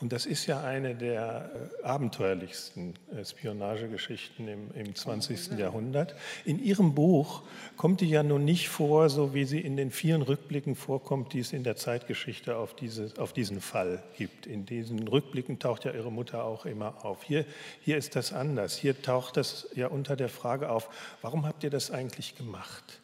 [0.00, 1.50] Und das ist ja eine der
[1.82, 5.58] äh, abenteuerlichsten äh, Spionagegeschichten im, im 20.
[5.58, 6.14] Jahrhundert.
[6.46, 7.42] In Ihrem Buch
[7.76, 11.40] kommt die ja nun nicht vor, so wie sie in den vielen Rückblicken vorkommt, die
[11.40, 14.46] es in der Zeitgeschichte auf, diese, auf diesen Fall gibt.
[14.46, 17.22] In diesen Rückblicken taucht ja Ihre Mutter auch immer auf.
[17.22, 17.44] Hier,
[17.82, 18.76] hier ist das anders.
[18.76, 20.88] Hier taucht das ja unter der Frage auf,
[21.20, 22.99] warum habt ihr das eigentlich gemacht?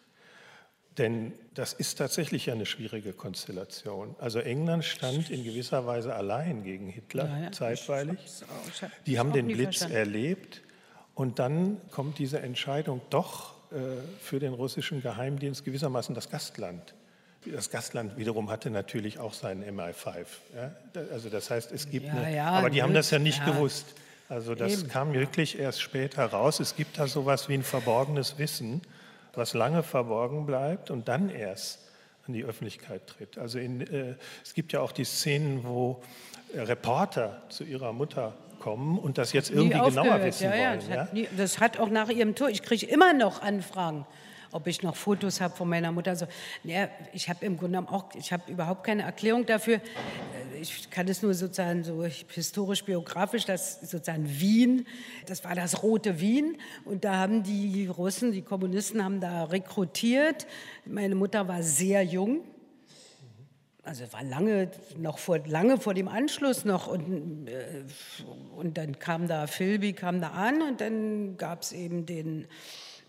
[0.98, 4.16] Denn das ist tatsächlich eine schwierige Konstellation.
[4.18, 7.52] Also England stand in gewisser Weise allein gegen Hitler ja, ja.
[7.52, 8.18] zeitweilig.
[9.04, 9.96] Die haben den Blitz verstanden.
[9.96, 10.62] erlebt
[11.14, 13.76] und dann kommt diese Entscheidung doch äh,
[14.20, 16.94] für den russischen Geheimdienst gewissermaßen das Gastland.
[17.44, 20.26] Das Gastland wiederum hatte natürlich auch seinen MI5.
[20.54, 20.72] Ja?
[21.12, 23.86] Also das heißt, es gibt eine, aber die haben das ja nicht gewusst.
[24.28, 24.88] Also das Eben.
[24.88, 26.58] kam wirklich erst später raus.
[26.58, 28.82] Es gibt da sowas wie ein verborgenes Wissen
[29.36, 31.80] was lange verborgen bleibt und dann erst
[32.26, 33.38] an die Öffentlichkeit tritt.
[33.38, 36.02] Also in, äh, es gibt ja auch die Szenen, wo
[36.52, 40.80] äh, Reporter zu ihrer Mutter kommen und das jetzt irgendwie genauer wissen ja, ja, wollen.
[40.80, 40.96] Das, ja?
[41.02, 44.06] Hat nie, das hat auch nach ihrem Tod, ich kriege immer noch Anfragen
[44.52, 46.10] ob ich noch Fotos habe von meiner Mutter.
[46.10, 46.26] Also,
[46.64, 49.80] ja, ich habe im Grunde genommen auch, ich habe überhaupt keine Erklärung dafür.
[50.60, 54.86] Ich kann es nur sozusagen so historisch-biografisch, dass sozusagen Wien,
[55.26, 60.46] das war das rote Wien und da haben die Russen, die Kommunisten haben da rekrutiert.
[60.84, 62.40] Meine Mutter war sehr jung,
[63.82, 67.84] also war lange noch vor lange vor dem Anschluss noch und, äh,
[68.56, 72.46] und dann kam da Philby kam da an und dann gab es eben den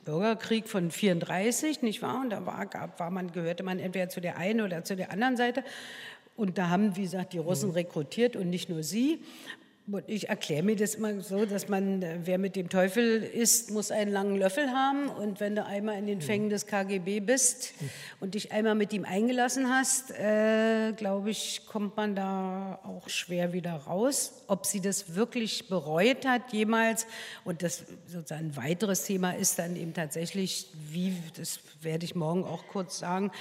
[0.07, 2.21] Bürgerkrieg von 34, nicht wahr?
[2.21, 5.11] Und da war, gab, war man, gehörte man entweder zu der einen oder zu der
[5.11, 5.65] anderen Seite.
[6.37, 7.75] Und da haben, wie gesagt, die Russen mhm.
[7.75, 9.19] rekrutiert und nicht nur sie.
[9.89, 13.89] Und ich erkläre mir das immer so, dass man, wer mit dem Teufel isst, muss
[13.89, 15.07] einen langen Löffel haben.
[15.07, 17.73] Und wenn du einmal in den Fängen des KGB bist
[18.19, 23.53] und dich einmal mit ihm eingelassen hast, äh, glaube ich, kommt man da auch schwer
[23.53, 24.43] wieder raus.
[24.47, 27.07] Ob sie das wirklich bereut hat jemals
[27.45, 32.43] und das sozusagen ein weiteres Thema ist dann eben tatsächlich, wie, das werde ich morgen
[32.43, 33.31] auch kurz sagen,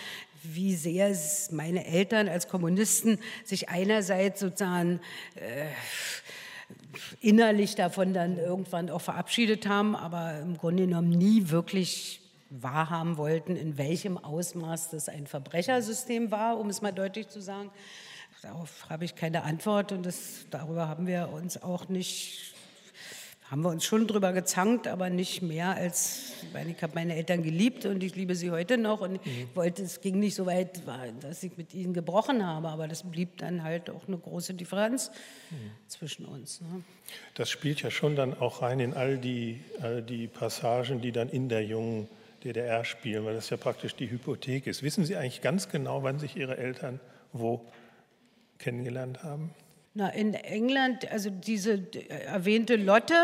[0.55, 1.15] wie sehr
[1.51, 5.01] meine Eltern als Kommunisten sich einerseits sozusagen
[5.35, 5.67] äh,
[7.21, 13.57] innerlich davon dann irgendwann auch verabschiedet haben, aber im Grunde genommen nie wirklich wahrhaben wollten,
[13.57, 17.71] in welchem Ausmaß das ein Verbrechersystem war, um es mal deutlich zu sagen.
[18.43, 22.56] Darauf habe ich keine Antwort und das, darüber haben wir uns auch nicht
[23.51, 27.45] haben wir uns schon drüber gezankt, aber nicht mehr als, weil ich habe meine Eltern
[27.45, 29.49] geliebt und ich liebe sie heute noch und mhm.
[29.55, 30.83] wollte, es ging nicht so weit,
[31.21, 35.13] dass ich mit ihnen gebrochen habe, aber das blieb dann halt auch eine große Differenz
[35.51, 35.71] mhm.
[35.87, 36.61] zwischen uns.
[36.61, 36.83] Ne?
[37.35, 41.29] Das spielt ja schon dann auch rein in all die, all die Passagen, die dann
[41.29, 42.09] in der jungen
[42.43, 44.83] DDR spielen, weil das ja praktisch die Hypothek ist.
[44.83, 47.01] Wissen Sie eigentlich ganz genau, wann sich Ihre Eltern
[47.33, 47.65] wo
[48.59, 49.55] kennengelernt haben?
[49.99, 51.87] Na, in England, also diese
[52.27, 53.15] erwähnte Lotte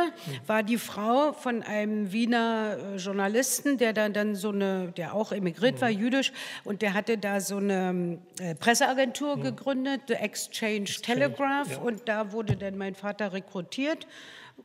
[0.46, 5.32] war die Frau von einem Wiener äh, Journalisten, der dann, dann so eine, der auch
[5.32, 5.98] emigriert war, mhm.
[5.98, 6.32] jüdisch,
[6.64, 9.42] und der hatte da so eine äh, Presseagentur mhm.
[9.42, 11.78] gegründet, The Exchange, Exchange Telegraph, ja.
[11.78, 14.06] und da wurde dann mein Vater rekrutiert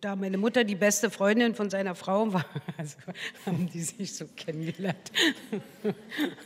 [0.01, 2.45] da meine Mutter die beste Freundin von seiner Frau war,
[2.77, 2.97] also
[3.47, 5.11] haben die sich so kennengelernt.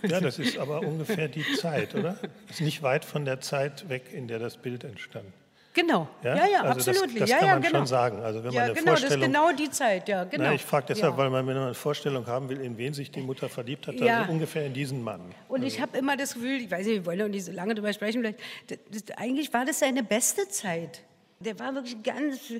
[0.08, 2.17] Ja, das ist aber ungefähr die Zeit, oder?
[2.47, 5.26] Das ist nicht weit von der Zeit weg, in der das Bild entstand.
[5.73, 7.13] Genau, ja, ja, ja also absolut.
[7.13, 7.77] Das, das ja, kann ja, man genau.
[7.77, 8.21] schon sagen.
[8.21, 10.43] Also wenn ja, man eine genau, Vorstellung, das ist genau die Zeit, ja, genau.
[10.43, 11.17] Na, ich frage deshalb, ja.
[11.17, 13.95] weil man, wenn man eine Vorstellung haben will, in wen sich die Mutter verliebt hat,
[13.95, 14.21] ja.
[14.21, 15.21] also ungefähr in diesen Mann.
[15.47, 15.67] Und also.
[15.67, 17.93] ich habe immer das Gefühl, ich weiß nicht, wir wollen noch nicht so lange darüber
[17.93, 21.03] sprechen, vielleicht, das, das, eigentlich war das seine beste Zeit.
[21.43, 22.54] Der war wirklich ganz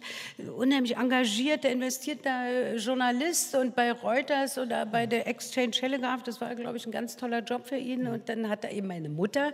[0.56, 6.78] unheimlich engagierter, investierter Journalist und bei Reuters oder bei der Exchange Telegraph, das war, glaube
[6.78, 8.08] ich, ein ganz toller Job für ihn.
[8.08, 9.54] Und dann hat er eben meine Mutter,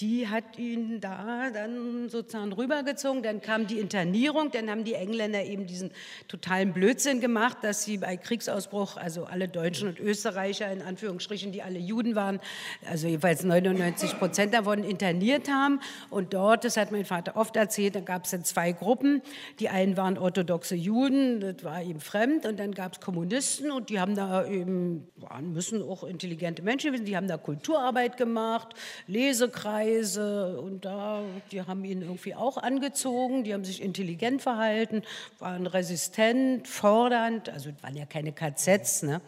[0.00, 3.22] die hat ihn da dann sozusagen rübergezogen.
[3.22, 5.90] Dann kam die Internierung, dann haben die Engländer eben diesen
[6.28, 11.62] totalen Blödsinn gemacht, dass sie bei Kriegsausbruch, also alle Deutschen und Österreicher in Anführungsstrichen, die
[11.62, 12.40] alle Juden waren,
[12.88, 15.80] also jeweils 99 Prozent davon interniert haben.
[16.10, 19.22] Und dort, das hat mein Vater oft erzählt, da gab es dann zwei zwei Gruppen.
[19.60, 23.90] Die einen waren orthodoxe Juden, das war ihm fremd, und dann gab es Kommunisten und
[23.90, 28.74] die haben da eben, waren, müssen auch intelligente Menschen wissen, die haben da Kulturarbeit gemacht,
[29.06, 35.02] Lesekreise und da, die haben ihn irgendwie auch angezogen, die haben sich intelligent verhalten,
[35.38, 39.20] waren resistent, fordernd, also waren ja keine KZs, ne?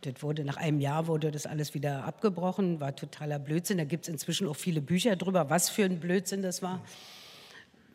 [0.00, 3.78] Das wurde nach einem Jahr wurde das alles wieder abgebrochen, war totaler Blödsinn.
[3.78, 6.80] Da gibt es inzwischen auch viele Bücher drüber, was für ein Blödsinn das war.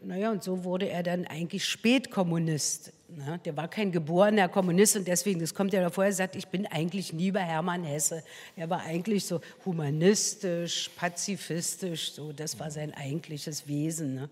[0.01, 2.93] Naja, und so wurde er dann eigentlich Spätkommunist.
[3.09, 3.39] Ne?
[3.43, 6.65] Der war kein geborener Kommunist und deswegen, das kommt ja davor, er sagt, ich bin
[6.67, 8.23] eigentlich nie bei Hermann Hesse.
[8.55, 14.15] Er war eigentlich so humanistisch, pazifistisch, so, das war sein eigentliches Wesen.
[14.15, 14.29] Ne?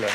[0.00, 0.06] Ja.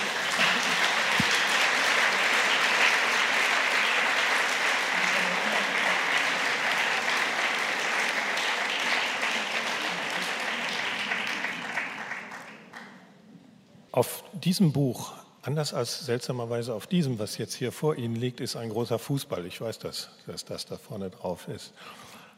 [13.92, 18.56] Auf diesem Buch, anders als seltsamerweise auf diesem, was jetzt hier vor Ihnen liegt, ist
[18.56, 19.46] ein großer Fußball.
[19.46, 21.74] Ich weiß, dass, dass das da vorne drauf ist.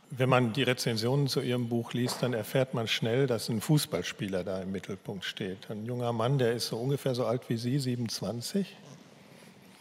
[0.10, 4.44] Wenn man die Rezensionen zu Ihrem Buch liest, dann erfährt man schnell, dass ein Fußballspieler
[4.44, 5.70] da im Mittelpunkt steht.
[5.70, 8.76] Ein junger Mann, der ist so ungefähr so alt wie Sie, 27,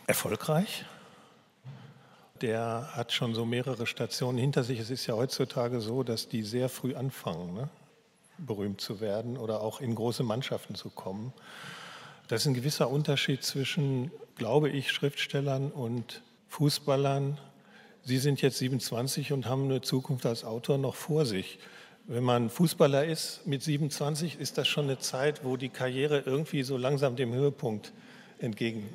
[0.06, 0.84] erfolgreich.
[2.42, 4.78] Der hat schon so mehrere Stationen hinter sich.
[4.78, 7.54] Es ist ja heutzutage so, dass die sehr früh anfangen.
[7.54, 7.68] Ne?
[8.38, 11.32] Berühmt zu werden oder auch in große Mannschaften zu kommen.
[12.28, 17.38] Das ist ein gewisser Unterschied zwischen, glaube ich, Schriftstellern und Fußballern.
[18.04, 21.58] Sie sind jetzt 27 und haben eine Zukunft als Autor noch vor sich.
[22.06, 26.62] Wenn man Fußballer ist mit 27, ist das schon eine Zeit, wo die Karriere irgendwie
[26.62, 27.92] so langsam dem Höhepunkt
[28.38, 28.88] entgegen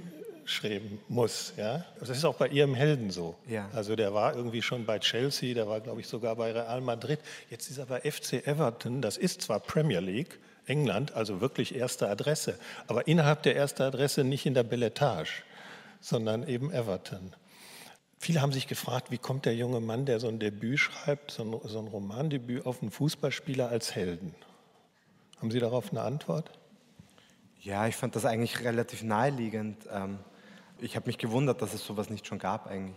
[0.47, 1.53] schreiben muss.
[1.57, 1.85] Ja?
[1.99, 3.35] Das ist auch bei ihrem Helden so.
[3.47, 3.69] Ja.
[3.73, 7.19] Also der war irgendwie schon bei Chelsea, der war, glaube ich, sogar bei Real Madrid.
[7.49, 9.01] Jetzt ist er bei FC Everton.
[9.01, 12.57] Das ist zwar Premier League, England, also wirklich erste Adresse,
[12.87, 15.43] aber innerhalb der ersten Adresse nicht in der Belletage,
[16.01, 17.33] sondern eben Everton.
[18.19, 21.43] Viele haben sich gefragt, wie kommt der junge Mann, der so ein Debüt schreibt, so
[21.43, 24.33] ein, so ein Romandebüt, auf einen Fußballspieler als Helden?
[25.39, 26.49] Haben Sie darauf eine Antwort?
[27.61, 29.87] Ja, ich fand das eigentlich relativ naheliegend.
[29.91, 30.19] Ähm,
[30.79, 32.95] ich habe mich gewundert, dass es sowas nicht schon gab eigentlich.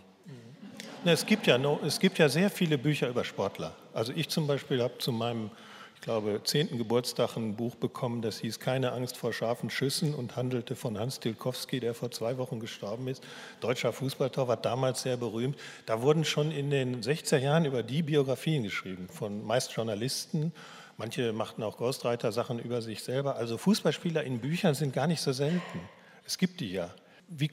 [1.03, 3.75] Es gibt, ja es gibt ja sehr viele Bücher über Sportler.
[3.91, 5.49] Also ich zum Beispiel habe zu meinem,
[5.95, 10.35] ich glaube, zehnten Geburtstag ein Buch bekommen, das hieß Keine Angst vor scharfen Schüssen und
[10.35, 13.23] handelte von Hans Tilkowski, der vor zwei Wochen gestorben ist.
[13.61, 15.57] Deutscher Fußballtorwart, damals sehr berühmt.
[15.87, 20.53] Da wurden schon in den 60er Jahren über die Biografien geschrieben, von meist Journalisten.
[20.97, 23.37] Manche machten auch Ghostwriter-Sachen über sich selber.
[23.37, 25.79] Also Fußballspieler in Büchern sind gar nicht so selten.
[26.27, 26.93] Es gibt die ja.
[27.27, 27.49] Wie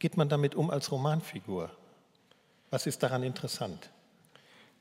[0.00, 1.70] geht man damit um als Romanfigur?
[2.70, 3.90] Was ist daran interessant?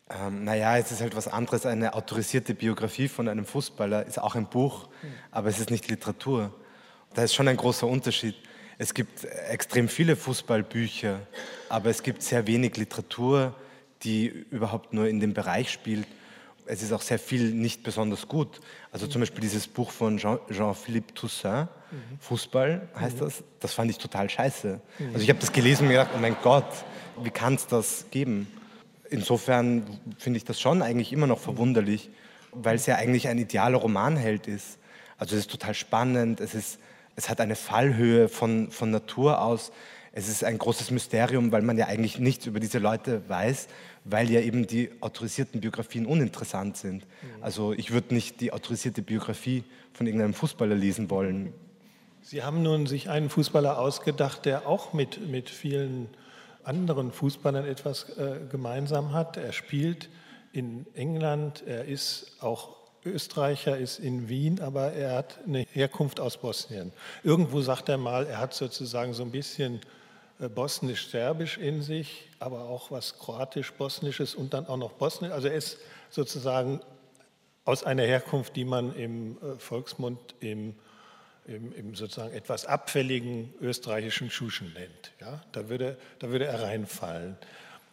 [0.10, 1.67] Ähm, naja, es ist halt was anderes.
[1.67, 5.13] Eine autorisierte Biografie von einem Fußballer ist auch ein Buch, hm.
[5.29, 6.51] aber es ist nicht Literatur.
[7.13, 8.36] Da ist schon ein großer Unterschied.
[8.79, 11.19] Es gibt extrem viele Fußballbücher,
[11.67, 13.53] aber es gibt sehr wenig Literatur,
[14.03, 16.08] die überhaupt nur in dem Bereich spielt.
[16.71, 18.62] Es ist auch sehr viel nicht besonders gut.
[18.91, 21.67] Also zum Beispiel dieses Buch von Jean-Philippe Toussaint,
[22.19, 23.19] Fußball heißt mhm.
[23.21, 23.43] das.
[23.60, 24.79] Das fand ich total scheiße.
[24.99, 25.08] Mhm.
[25.08, 26.67] Also ich habe das gelesen und mir gedacht, oh mein Gott,
[27.23, 28.47] wie kann es das geben?
[29.10, 32.12] Insofern finde ich das schon eigentlich immer noch verwunderlich,
[32.51, 34.77] weil es ja eigentlich ein idealer Romanheld ist.
[35.17, 36.79] Also es ist total spannend, es, ist,
[37.15, 39.71] es hat eine Fallhöhe von, von Natur aus.
[40.12, 43.67] Es ist ein großes Mysterium, weil man ja eigentlich nichts über diese Leute weiß,
[44.05, 47.05] weil ja eben die autorisierten Biografien uninteressant sind.
[47.05, 47.43] Mhm.
[47.43, 51.53] Also ich würde nicht die autorisierte Biografie von irgendeinem Fußballer lesen wollen.
[52.21, 56.09] Sie haben nun sich einen Fußballer ausgedacht, der auch mit, mit vielen
[56.63, 59.38] anderen Fußballern etwas äh, gemeinsam hat.
[59.38, 60.09] Er spielt
[60.51, 66.38] in England, er ist auch Österreicher, ist in Wien, aber er hat eine Herkunft aus
[66.38, 66.91] Bosnien.
[67.23, 69.79] Irgendwo sagt er mal, er hat sozusagen so ein bisschen
[70.47, 75.32] bosnisch-serbisch in sich, aber auch was kroatisch-bosnisches und dann auch noch bosnisch.
[75.32, 76.80] Also er ist sozusagen
[77.66, 80.76] aus einer Herkunft, die man im äh, Volksmund im
[81.49, 85.11] im, im, sozusagen etwas abfälligen österreichischen Schuschen nennt.
[85.20, 85.41] Ja?
[85.51, 87.38] Da, würde, da würde er reinfallen.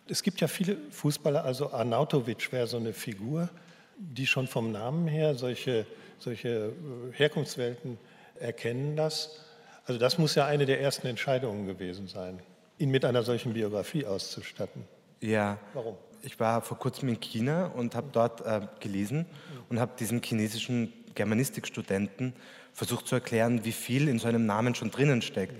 [0.08, 3.48] Es gibt ja viele Fußballer, also Arnautovic wäre so eine Figur,
[3.96, 5.86] die schon vom Namen her solche,
[6.18, 6.72] solche äh,
[7.12, 7.98] Herkunftswelten
[8.38, 9.45] erkennen das.
[9.86, 12.40] Also das muss ja eine der ersten Entscheidungen gewesen sein,
[12.78, 14.84] ihn mit einer solchen Biografie auszustatten.
[15.20, 15.58] Ja.
[15.74, 15.96] Warum?
[16.22, 19.26] Ich war vor kurzem in China und habe dort äh, gelesen
[19.68, 22.32] und habe diesen chinesischen Germanistikstudenten
[22.72, 25.54] versucht zu erklären, wie viel in so einem Namen schon drinnen steckt.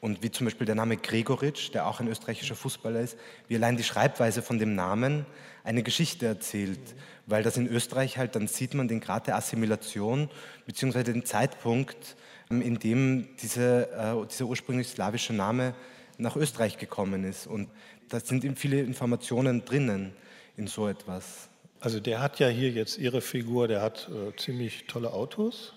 [0.00, 3.16] Und wie zum Beispiel der Name Gregoritsch, der auch ein österreichischer Fußballer ist,
[3.46, 5.26] wie allein die Schreibweise von dem Namen
[5.62, 6.80] eine Geschichte erzählt.
[7.26, 10.28] Weil das in Österreich halt, dann sieht man den Grad der Assimilation,
[10.66, 12.16] beziehungsweise den Zeitpunkt,
[12.60, 15.74] in dem diese, äh, dieser ursprünglich slawische Name
[16.18, 17.46] nach Österreich gekommen ist.
[17.46, 17.68] Und
[18.08, 20.12] da sind viele Informationen drinnen
[20.56, 21.48] in so etwas.
[21.80, 25.72] Also der hat ja hier jetzt Ihre Figur, der hat äh, ziemlich tolle Autos.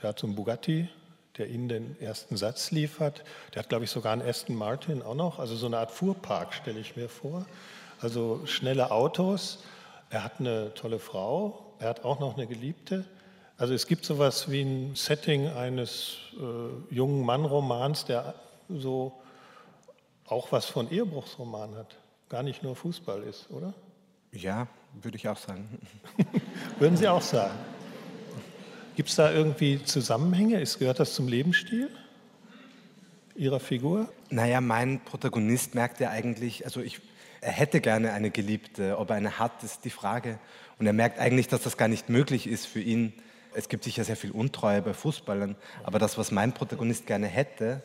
[0.00, 0.88] Der hat so einen Bugatti,
[1.36, 3.24] der Ihnen den ersten Satz liefert.
[3.54, 5.38] Der hat, glaube ich, sogar einen Aston Martin auch noch.
[5.38, 7.44] Also so eine Art Fuhrpark stelle ich mir vor.
[8.00, 9.62] Also schnelle Autos.
[10.08, 11.74] Er hat eine tolle Frau.
[11.78, 13.04] Er hat auch noch eine Geliebte.
[13.60, 18.34] Also es gibt sowas wie ein Setting eines äh, jungen Mann-Romans, der
[18.70, 19.12] so
[20.24, 21.98] auch was von Ehebruchsroman hat.
[22.30, 23.74] Gar nicht nur Fußball ist, oder?
[24.32, 24.66] Ja,
[25.02, 25.78] würde ich auch sagen.
[26.78, 27.52] Würden Sie auch sagen?
[28.96, 30.58] Gibt es da irgendwie Zusammenhänge?
[30.58, 31.90] Ist, gehört das zum Lebensstil
[33.34, 34.10] Ihrer Figur?
[34.30, 37.02] Naja, mein Protagonist merkt ja eigentlich, also ich,
[37.42, 40.38] er hätte gerne eine Geliebte, ob er eine hat, ist die Frage.
[40.78, 43.12] Und er merkt eigentlich, dass das gar nicht möglich ist für ihn,
[43.54, 47.82] es gibt sicher sehr viel Untreue bei Fußballern, aber das, was mein Protagonist gerne hätte,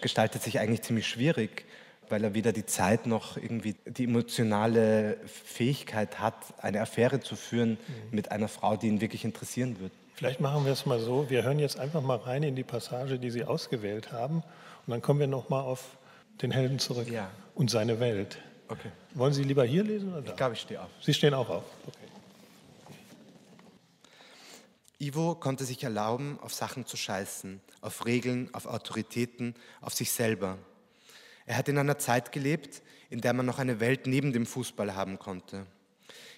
[0.00, 1.64] gestaltet sich eigentlich ziemlich schwierig,
[2.08, 7.70] weil er weder die Zeit noch irgendwie die emotionale Fähigkeit hat, eine Affäre zu führen
[7.70, 7.76] mhm.
[8.10, 9.92] mit einer Frau, die ihn wirklich interessieren wird.
[10.14, 13.18] Vielleicht machen wir es mal so, wir hören jetzt einfach mal rein in die Passage,
[13.18, 14.44] die Sie ausgewählt haben
[14.86, 15.96] und dann kommen wir nochmal auf
[16.40, 17.30] den Helden zurück ja.
[17.54, 18.38] und seine Welt.
[18.68, 18.90] Okay.
[19.14, 20.30] Wollen Sie lieber hier lesen oder da?
[20.30, 20.88] Ich glaube, ich stehe auf.
[21.00, 21.64] Sie stehen auch auf.
[21.86, 22.03] Okay.
[25.04, 30.56] Ivo konnte sich erlauben, auf Sachen zu scheißen, auf Regeln, auf Autoritäten, auf sich selber.
[31.44, 32.80] Er hat in einer Zeit gelebt,
[33.10, 35.66] in der man noch eine Welt neben dem Fußball haben konnte.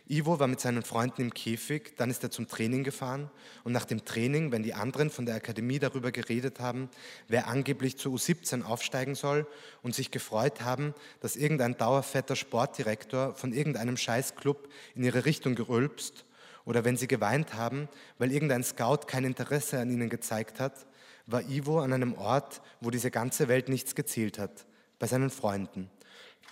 [0.08, 3.30] Ivo war mit seinen Freunden im Käfig, dann ist er zum Training gefahren
[3.62, 6.88] und nach dem Training, wenn die anderen von der Akademie darüber geredet haben,
[7.28, 9.46] wer angeblich zur U17 aufsteigen soll
[9.82, 16.25] und sich gefreut haben, dass irgendein dauerfetter Sportdirektor von irgendeinem Scheißclub in ihre Richtung gerülpst
[16.66, 17.88] oder wenn sie geweint haben,
[18.18, 20.86] weil irgendein Scout kein Interesse an ihnen gezeigt hat,
[21.26, 24.66] war Ivo an einem Ort, wo diese ganze Welt nichts gezählt hat,
[24.98, 25.90] bei seinen Freunden.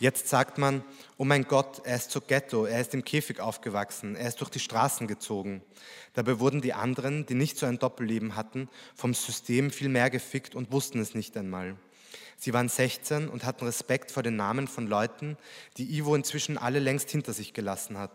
[0.01, 0.83] Jetzt sagt man,
[1.19, 4.51] oh mein Gott, er ist so Ghetto, er ist im Käfig aufgewachsen, er ist durch
[4.51, 5.63] die Straßen gezogen.
[6.15, 10.57] Dabei wurden die anderen, die nicht so ein Doppelleben hatten, vom System viel mehr gefickt
[10.57, 11.77] und wussten es nicht einmal.
[12.37, 15.37] Sie waren 16 und hatten Respekt vor den Namen von Leuten,
[15.77, 18.11] die Ivo inzwischen alle längst hinter sich gelassen hat.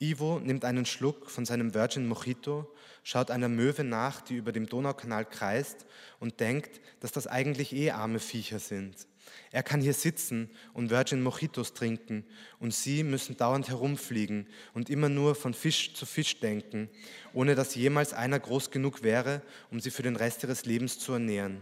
[0.00, 2.72] Ivo nimmt einen Schluck von seinem Virgin Mojito,
[3.02, 5.86] schaut einer Möwe nach, die über dem Donaukanal kreist
[6.20, 9.08] und denkt, dass das eigentlich eh arme Viecher sind.
[9.50, 12.24] Er kann hier sitzen und Virgin Mojitos trinken
[12.60, 16.88] und sie müssen dauernd herumfliegen und immer nur von Fisch zu Fisch denken,
[17.32, 21.14] ohne dass jemals einer groß genug wäre, um sie für den Rest ihres Lebens zu
[21.14, 21.60] ernähren.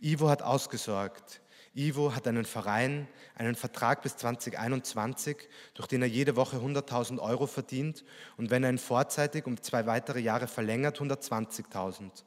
[0.00, 1.41] Ivo hat ausgesorgt.
[1.74, 7.46] Ivo hat einen Verein, einen Vertrag bis 2021, durch den er jede Woche 100.000 Euro
[7.46, 8.04] verdient
[8.36, 12.24] und wenn er ihn vorzeitig um zwei weitere Jahre verlängert, 120.000.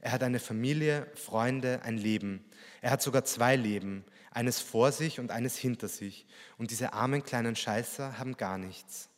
[0.00, 2.44] Er hat eine Familie, Freunde, ein Leben.
[2.80, 6.24] Er hat sogar zwei Leben, eines vor sich und eines hinter sich.
[6.56, 9.08] Und diese armen kleinen Scheißer haben gar nichts.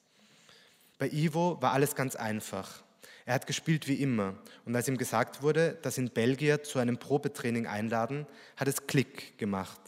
[0.99, 2.83] Bei Ivo war alles ganz einfach.
[3.27, 4.35] Er hat gespielt wie immer.
[4.65, 9.39] Und als ihm gesagt wurde, dass ihn Belgier zu einem Probetraining einladen, hat es Klick
[9.39, 9.81] gemacht.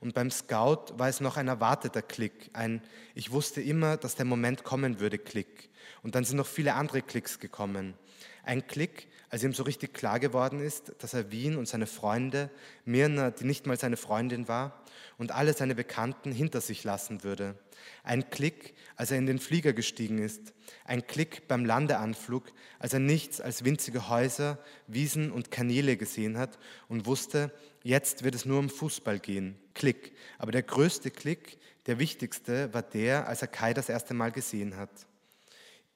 [0.00, 2.82] Und beim Scout war es noch ein erwarteter Klick, ein
[3.14, 5.70] Ich wusste immer, dass der Moment kommen würde Klick.
[6.02, 7.94] Und dann sind noch viele andere Klicks gekommen.
[8.42, 12.50] Ein Klick, als ihm so richtig klar geworden ist, dass er Wien und seine Freunde,
[12.84, 14.84] Mirna, die nicht mal seine Freundin war,
[15.18, 17.56] und alle seine Bekannten hinter sich lassen würde.
[18.04, 20.54] Ein Klick, als er in den Flieger gestiegen ist.
[20.84, 24.56] Ein Klick beim Landeanflug, als er nichts als winzige Häuser,
[24.86, 26.56] Wiesen und Kanäle gesehen hat
[26.86, 29.58] und wusste, jetzt wird es nur um Fußball gehen.
[29.74, 30.12] Klick.
[30.38, 34.76] Aber der größte Klick, der wichtigste, war der, als er Kai das erste Mal gesehen
[34.76, 35.08] hat.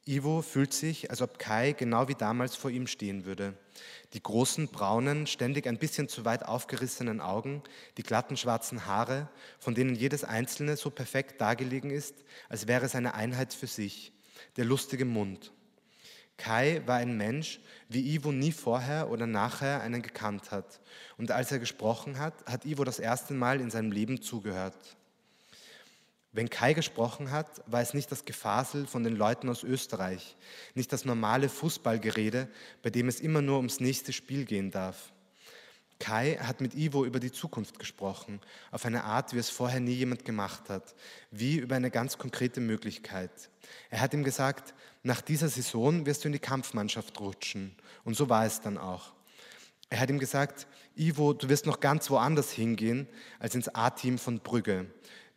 [0.09, 3.53] Ivo fühlt sich, als ob Kai genau wie damals vor ihm stehen würde.
[4.15, 7.63] Die großen, braunen, ständig ein bisschen zu weit aufgerissenen Augen,
[7.99, 9.29] die glatten schwarzen Haare,
[9.59, 14.13] von denen jedes einzelne so perfekt dargelegen ist, als wäre es eine Einheit für sich.
[14.57, 15.53] Der lustige Mund.
[16.39, 20.81] Kai war ein Mensch, wie Ivo nie vorher oder nachher einen gekannt hat.
[21.19, 24.97] Und als er gesprochen hat, hat Ivo das erste Mal in seinem Leben zugehört.
[26.33, 30.37] Wenn Kai gesprochen hat, war es nicht das Gefasel von den Leuten aus Österreich,
[30.75, 32.49] nicht das normale Fußballgerede,
[32.83, 35.13] bei dem es immer nur ums nächste Spiel gehen darf.
[35.99, 39.95] Kai hat mit Ivo über die Zukunft gesprochen, auf eine Art, wie es vorher nie
[39.95, 40.95] jemand gemacht hat,
[41.31, 43.51] wie über eine ganz konkrete Möglichkeit.
[43.91, 47.75] Er hat ihm gesagt, nach dieser Saison wirst du in die Kampfmannschaft rutschen.
[48.05, 49.13] Und so war es dann auch.
[49.91, 53.09] Er hat ihm gesagt, Ivo, du wirst noch ganz woanders hingehen
[53.39, 54.87] als ins A-Team von Brügge.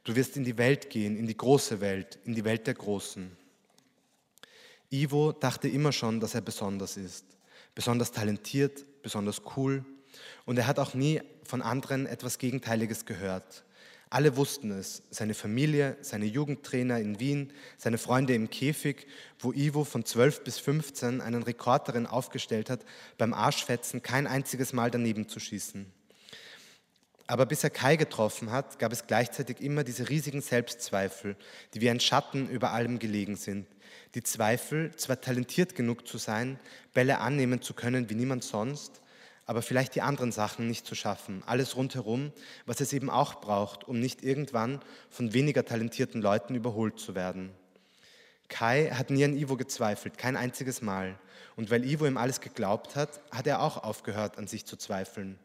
[0.04, 3.32] Du wirst in die Welt gehen, in die große Welt, in die Welt der Großen.
[4.90, 7.26] Ivo dachte immer schon, dass er besonders ist.
[7.76, 9.86] Besonders talentiert, besonders cool.
[10.46, 13.64] Und er hat auch nie von anderen etwas Gegenteiliges gehört.
[14.10, 19.08] Alle wussten es, seine Familie, seine Jugendtrainer in Wien, seine Freunde im Käfig,
[19.40, 22.84] wo Ivo von 12 bis 15 einen Rekord darin aufgestellt hat,
[23.18, 25.86] beim Arschfetzen kein einziges Mal daneben zu schießen.
[27.32, 31.38] Aber bis er Kai getroffen hat, gab es gleichzeitig immer diese riesigen Selbstzweifel,
[31.74, 33.68] die wie ein Schatten über allem gelegen sind.
[34.16, 36.60] Die Zweifel, zwar talentiert genug zu sein,
[36.94, 39.00] Bälle annehmen zu können wie niemand sonst,
[39.46, 42.34] aber vielleicht die anderen Sachen nicht zu schaffen, alles rundherum,
[42.66, 47.52] was es eben auch braucht, um nicht irgendwann von weniger talentierten Leuten überholt zu werden.
[48.50, 51.18] Kai hat nie an Ivo gezweifelt, kein einziges Mal.
[51.56, 55.40] Und weil Ivo ihm alles geglaubt hat, hat er auch aufgehört, an sich zu zweifeln.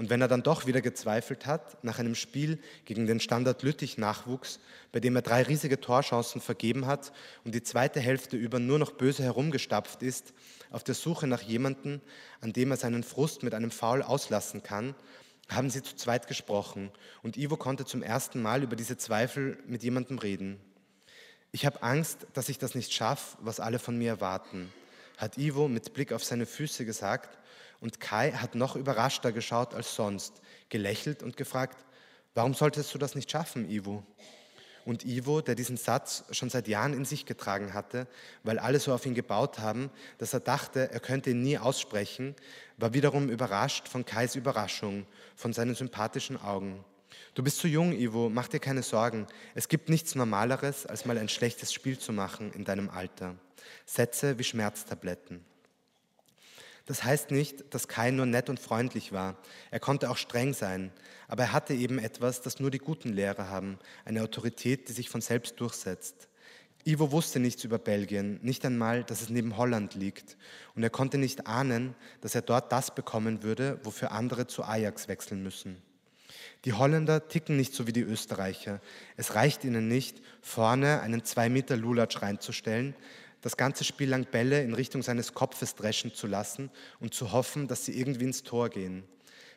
[0.00, 3.98] Und wenn er dann doch wieder gezweifelt hat, nach einem Spiel gegen den Standard Lüttich
[3.98, 4.58] Nachwuchs,
[4.92, 7.12] bei dem er drei riesige Torchancen vergeben hat
[7.44, 10.32] und die zweite Hälfte über nur noch böse herumgestapft ist,
[10.70, 12.00] auf der Suche nach jemandem,
[12.40, 14.94] an dem er seinen Frust mit einem Foul auslassen kann,
[15.50, 16.90] haben sie zu zweit gesprochen
[17.22, 20.58] und Ivo konnte zum ersten Mal über diese Zweifel mit jemandem reden.
[21.52, 24.72] Ich habe Angst, dass ich das nicht schaffe, was alle von mir erwarten,
[25.18, 27.36] hat Ivo mit Blick auf seine Füße gesagt
[27.80, 31.84] und Kai hat noch überraschter geschaut als sonst, gelächelt und gefragt,
[32.34, 34.04] warum solltest du das nicht schaffen, Ivo?
[34.84, 38.06] Und Ivo, der diesen Satz schon seit Jahren in sich getragen hatte,
[38.42, 42.34] weil alle so auf ihn gebaut haben, dass er dachte, er könnte ihn nie aussprechen,
[42.78, 45.06] war wiederum überrascht von Kais Überraschung,
[45.36, 46.82] von seinen sympathischen Augen.
[47.34, 49.26] Du bist zu jung, Ivo, mach dir keine Sorgen.
[49.54, 53.36] Es gibt nichts Normaleres, als mal ein schlechtes Spiel zu machen in deinem Alter.
[53.84, 55.44] Sätze wie Schmerztabletten.
[56.90, 59.36] Das heißt nicht, dass Kai nur nett und freundlich war.
[59.70, 60.90] Er konnte auch streng sein.
[61.28, 65.08] Aber er hatte eben etwas, das nur die guten Lehrer haben, eine Autorität, die sich
[65.08, 66.26] von selbst durchsetzt.
[66.84, 70.36] Ivo wusste nichts über Belgien, nicht einmal, dass es neben Holland liegt.
[70.74, 75.06] Und er konnte nicht ahnen, dass er dort das bekommen würde, wofür andere zu Ajax
[75.06, 75.80] wechseln müssen.
[76.64, 78.80] Die Holländer ticken nicht so wie die Österreicher.
[79.16, 82.96] Es reicht ihnen nicht, vorne einen zwei Meter Lulatsch reinzustellen,
[83.40, 86.70] das ganze Spiel lang Bälle in Richtung seines Kopfes dreschen zu lassen
[87.00, 89.04] und zu hoffen, dass sie irgendwie ins Tor gehen.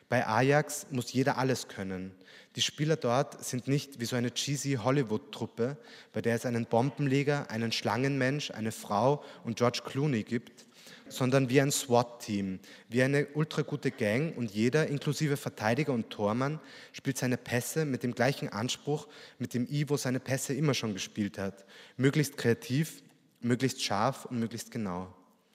[0.08, 2.12] Bei Ajax muss jeder alles können.
[2.56, 5.76] Die Spieler dort sind nicht wie so eine cheesy Hollywood-Truppe,
[6.12, 10.66] bei der es einen Bombenleger, einen Schlangenmensch, eine Frau und George Clooney gibt,
[11.08, 16.60] sondern wie ein SWAT-Team, wie eine ultra gute Gang und jeder, inklusive Verteidiger und Tormann,
[16.92, 19.08] spielt seine Pässe mit dem gleichen Anspruch,
[19.38, 21.64] mit dem Ivo seine Pässe immer schon gespielt hat.
[21.96, 23.02] Möglichst kreativ,
[23.44, 25.12] möglichst scharf und möglichst genau.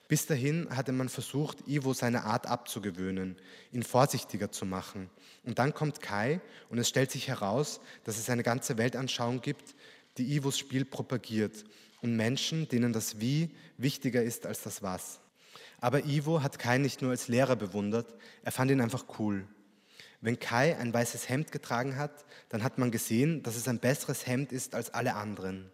[0.08, 3.36] Bis dahin hatte man versucht, Ivo seine Art abzugewöhnen,
[3.70, 5.08] ihn vorsichtiger zu machen.
[5.44, 9.74] Und dann kommt Kai und es stellt sich heraus, dass es eine ganze Weltanschauung gibt,
[10.18, 11.64] die Ivos Spiel propagiert
[12.00, 15.20] und Menschen, denen das Wie wichtiger ist als das Was.
[15.80, 19.46] Aber Ivo hat Kai nicht nur als Lehrer bewundert, er fand ihn einfach cool.
[20.20, 24.26] Wenn Kai ein weißes Hemd getragen hat, dann hat man gesehen, dass es ein besseres
[24.26, 25.70] Hemd ist als alle anderen.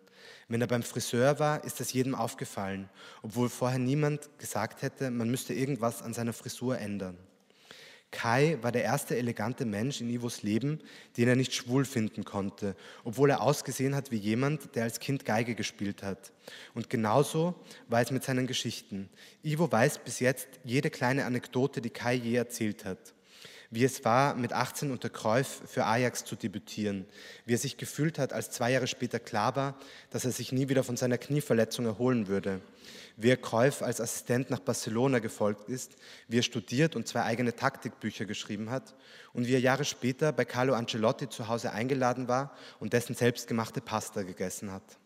[0.48, 2.88] Wenn er beim Friseur war, ist es jedem aufgefallen,
[3.22, 7.18] obwohl vorher niemand gesagt hätte, man müsste irgendwas an seiner Frisur ändern.
[8.12, 10.80] Kai war der erste elegante Mensch in Ivos Leben,
[11.16, 15.24] den er nicht schwul finden konnte, obwohl er ausgesehen hat wie jemand, der als Kind
[15.24, 16.32] Geige gespielt hat.
[16.74, 17.56] Und genauso
[17.88, 19.10] war es mit seinen Geschichten.
[19.42, 23.15] Ivo weiß bis jetzt jede kleine Anekdote, die Kai je erzählt hat
[23.76, 27.04] wie es war, mit 18 unter Kreuf für Ajax zu debütieren,
[27.44, 30.70] wie er sich gefühlt hat, als zwei Jahre später klar war, dass er sich nie
[30.70, 32.62] wieder von seiner Knieverletzung erholen würde,
[33.18, 35.92] wie er Kreuf als Assistent nach Barcelona gefolgt ist,
[36.26, 38.94] wie er studiert und zwei eigene Taktikbücher geschrieben hat
[39.34, 43.82] und wie er Jahre später bei Carlo Ancelotti zu Hause eingeladen war und dessen selbstgemachte
[43.82, 44.98] Pasta gegessen hat.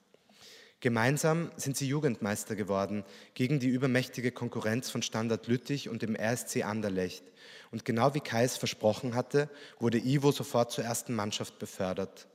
[0.81, 3.05] Gemeinsam sind sie Jugendmeister geworden
[3.35, 7.23] gegen die übermächtige Konkurrenz von Standard Lüttich und dem RSC Anderlecht.
[7.71, 12.29] Und genau wie Kai es versprochen hatte, wurde Ivo sofort zur ersten Mannschaft befördert.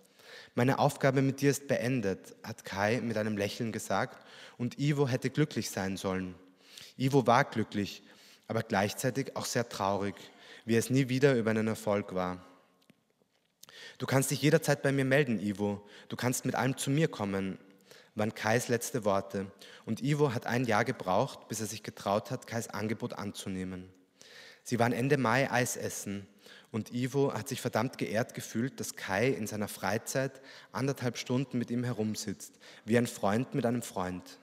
[0.54, 4.24] Meine Aufgabe mit dir ist beendet, hat Kai mit einem Lächeln gesagt,
[4.58, 6.36] und Ivo hätte glücklich sein sollen.
[6.98, 8.04] Ivo war glücklich,
[8.48, 10.16] aber gleichzeitig auch sehr traurig,
[10.66, 12.46] wie es nie wieder über einen Erfolg war.
[13.98, 15.86] Du kannst dich jederzeit bei mir melden, Ivo.
[16.10, 17.58] Du kannst mit allem zu mir kommen
[18.16, 19.52] waren Kais letzte Worte.
[19.86, 23.90] Und Ivo hat ein Jahr gebraucht, bis er sich getraut hat, Kais Angebot anzunehmen.
[24.64, 26.28] Sie waren Ende Mai Eis essen
[26.72, 30.42] und Ivo hat sich verdammt geehrt gefühlt, dass Kai in seiner Freizeit
[30.72, 32.54] anderthalb Stunden mit ihm herumsitzt,
[32.84, 34.40] wie ein Freund mit einem Freund.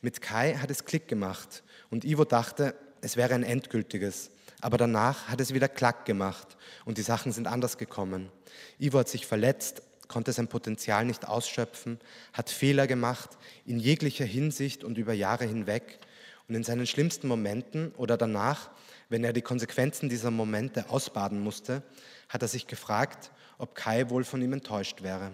[0.00, 4.30] Mit Kai hat es Klick gemacht und Ivo dachte, es wäre ein endgültiges.
[4.60, 8.30] Aber danach hat es wieder Klack gemacht und die Sachen sind anders gekommen.
[8.78, 12.00] Ivo hat sich verletzt, konnte sein Potenzial nicht ausschöpfen,
[12.32, 16.00] hat Fehler gemacht in jeglicher Hinsicht und über Jahre hinweg.
[16.48, 18.70] Und in seinen schlimmsten Momenten oder danach,
[19.08, 21.84] wenn er die Konsequenzen dieser Momente ausbaden musste,
[22.28, 25.30] hat er sich gefragt, ob Kai wohl von ihm enttäuscht wäre.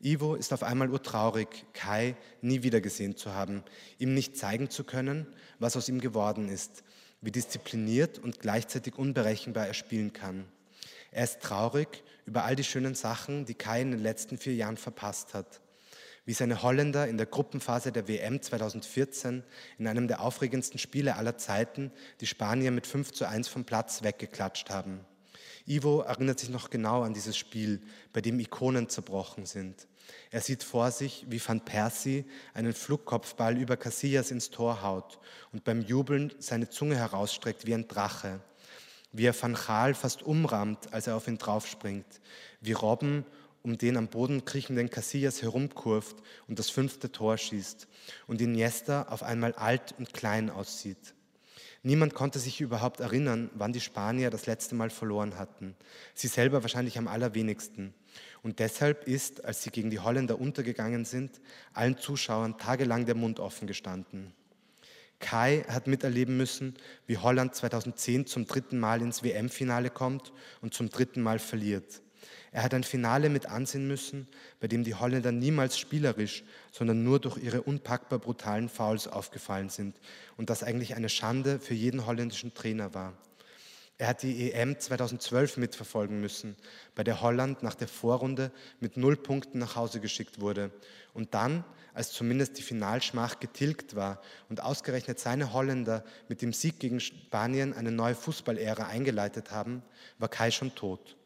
[0.00, 3.64] Ivo ist auf einmal urtraurig, Kai nie wiedergesehen zu haben,
[3.98, 5.26] ihm nicht zeigen zu können,
[5.58, 6.84] was aus ihm geworden ist,
[7.20, 10.44] wie diszipliniert und gleichzeitig unberechenbar er spielen kann.
[11.10, 14.76] Er ist traurig über all die schönen Sachen, die Kai in den letzten vier Jahren
[14.76, 15.60] verpasst hat.
[16.24, 19.42] Wie seine Holländer in der Gruppenphase der WM 2014
[19.78, 24.02] in einem der aufregendsten Spiele aller Zeiten die Spanier mit 5 zu 1 vom Platz
[24.02, 25.00] weggeklatscht haben.
[25.66, 29.86] Ivo erinnert sich noch genau an dieses Spiel, bei dem Ikonen zerbrochen sind.
[30.30, 35.18] Er sieht vor sich, wie Van Persie einen Flugkopfball über Casillas ins Tor haut
[35.52, 38.40] und beim Jubeln seine Zunge herausstreckt wie ein Drache.
[39.12, 42.06] Wie er Van Gaal fast umrammt, als er auf ihn draufspringt.
[42.60, 43.24] Wie Robben
[43.62, 46.16] um den am Boden kriechenden Casillas herumkurft
[46.48, 47.86] und das fünfte Tor schießt.
[48.26, 51.14] Und Iniesta auf einmal alt und klein aussieht.
[51.84, 55.74] Niemand konnte sich überhaupt erinnern, wann die Spanier das letzte Mal verloren hatten.
[56.14, 57.92] Sie selber wahrscheinlich am allerwenigsten.
[58.42, 61.40] Und deshalb ist, als sie gegen die Holländer untergegangen sind,
[61.72, 64.32] allen Zuschauern tagelang der Mund offen gestanden.
[65.22, 66.74] Kai hat miterleben müssen,
[67.06, 72.02] wie Holland 2010 zum dritten Mal ins WM-Finale kommt und zum dritten Mal verliert.
[72.50, 74.28] Er hat ein Finale mit ansehen müssen,
[74.60, 79.98] bei dem die Holländer niemals spielerisch, sondern nur durch ihre unpackbar brutalen Fouls aufgefallen sind
[80.36, 83.14] und das eigentlich eine Schande für jeden holländischen Trainer war.
[83.98, 86.56] Er hat die EM 2012 mitverfolgen müssen,
[86.94, 88.50] bei der Holland nach der Vorrunde
[88.80, 90.72] mit null Punkten nach Hause geschickt wurde.
[91.14, 91.64] Und dann,
[91.94, 97.74] als zumindest die Finalschmach getilgt war und ausgerechnet seine Holländer mit dem Sieg gegen Spanien
[97.74, 99.82] eine neue Fußballära eingeleitet haben,
[100.18, 101.16] war Kai schon tot.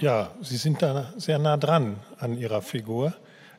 [0.00, 3.12] Ja, Sie sind da sehr nah dran an Ihrer Figur.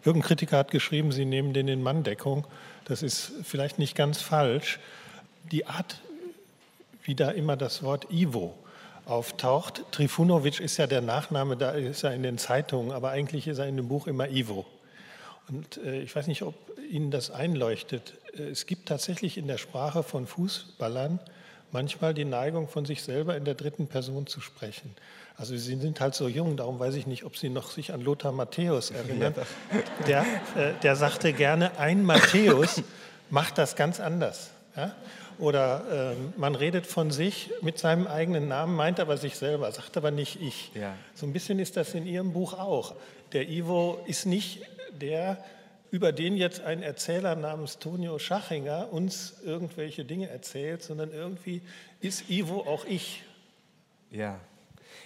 [0.03, 2.47] Irgendein Kritiker hat geschrieben, Sie nehmen den in Manndeckung.
[2.85, 4.79] Das ist vielleicht nicht ganz falsch.
[5.51, 6.01] Die Art,
[7.03, 8.57] wie da immer das Wort Ivo
[9.05, 13.59] auftaucht, Trifunovic ist ja der Nachname, da ist er in den Zeitungen, aber eigentlich ist
[13.59, 14.65] er in dem Buch immer Ivo.
[15.47, 16.55] Und äh, ich weiß nicht, ob
[16.89, 18.15] Ihnen das einleuchtet.
[18.35, 21.19] Äh, es gibt tatsächlich in der Sprache von Fußballern
[21.71, 24.93] manchmal die Neigung, von sich selber in der dritten Person zu sprechen.
[25.37, 28.01] Also Sie sind halt so jung, darum weiß ich nicht, ob Sie noch sich an
[28.01, 29.33] Lothar Matthäus erinnern.
[30.07, 30.21] Der,
[30.55, 32.83] äh, der sagte gerne, ein Matthäus
[33.29, 34.51] macht das ganz anders.
[34.75, 34.93] Ja?
[35.39, 39.97] Oder äh, man redet von sich mit seinem eigenen Namen, meint aber sich selber, sagt
[39.97, 40.71] aber nicht ich.
[40.75, 40.93] Ja.
[41.15, 42.93] So ein bisschen ist das in Ihrem Buch auch.
[43.33, 44.61] Der Ivo ist nicht
[44.91, 45.43] der,
[45.91, 51.61] über den jetzt ein Erzähler namens Tonio Schachinger uns irgendwelche Dinge erzählt, sondern irgendwie
[51.99, 53.23] ist Ivo auch ich.
[54.09, 54.39] Ja,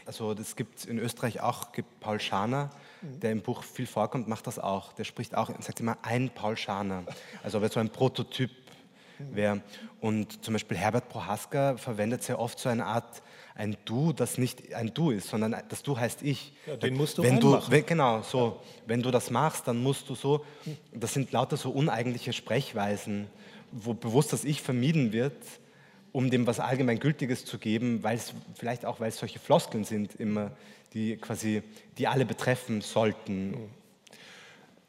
[0.05, 2.69] also das gibt in Österreich auch, gibt Paul Schaner,
[3.01, 4.93] der im Buch viel vorkommt, macht das auch.
[4.93, 7.03] Der spricht auch, sagt immer ein Paul Schaner.
[7.43, 8.51] Also wer so ein Prototyp
[9.17, 9.61] wäre.
[10.01, 13.23] Und zum Beispiel Herbert Prohaska verwendet sehr oft so eine Art
[13.55, 16.53] ein Du, das nicht ein Du ist, sondern das Du heißt ich.
[16.67, 18.61] Ja, den musst du wenn du wenn, Genau, so.
[18.85, 20.45] Wenn du das machst, dann musst du so.
[20.93, 23.27] Das sind lauter so uneigentliche Sprechweisen,
[23.71, 25.35] wo bewusst das Ich vermieden wird
[26.15, 30.15] um dem was Allgemeingültiges zu geben, weil es vielleicht auch, weil es solche Floskeln sind,
[30.15, 30.51] immer,
[30.93, 31.61] die quasi,
[31.97, 33.69] die alle betreffen sollten.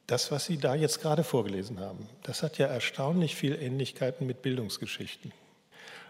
[0.07, 4.41] Das, was Sie da jetzt gerade vorgelesen haben, das hat ja erstaunlich viel Ähnlichkeiten mit
[4.41, 5.33] Bildungsgeschichten.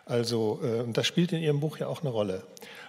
[0.06, 2.44] Also, äh, das spielt in Ihrem Buch ja auch eine Rolle.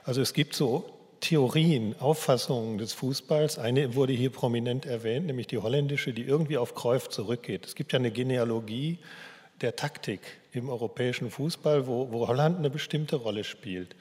[0.06, 0.86] Also es gibt so
[1.20, 3.58] Theorien, Auffassungen des Fußballs.
[3.58, 7.66] Eine wurde hier prominent erwähnt, nämlich die holländische, die irgendwie auf Cruyff zurückgeht.
[7.66, 9.00] Es gibt ja eine Genealogie
[9.62, 10.22] der Taktik
[10.54, 13.96] im europäischen Fußball, wo, wo Holland eine bestimmte Rolle spielt.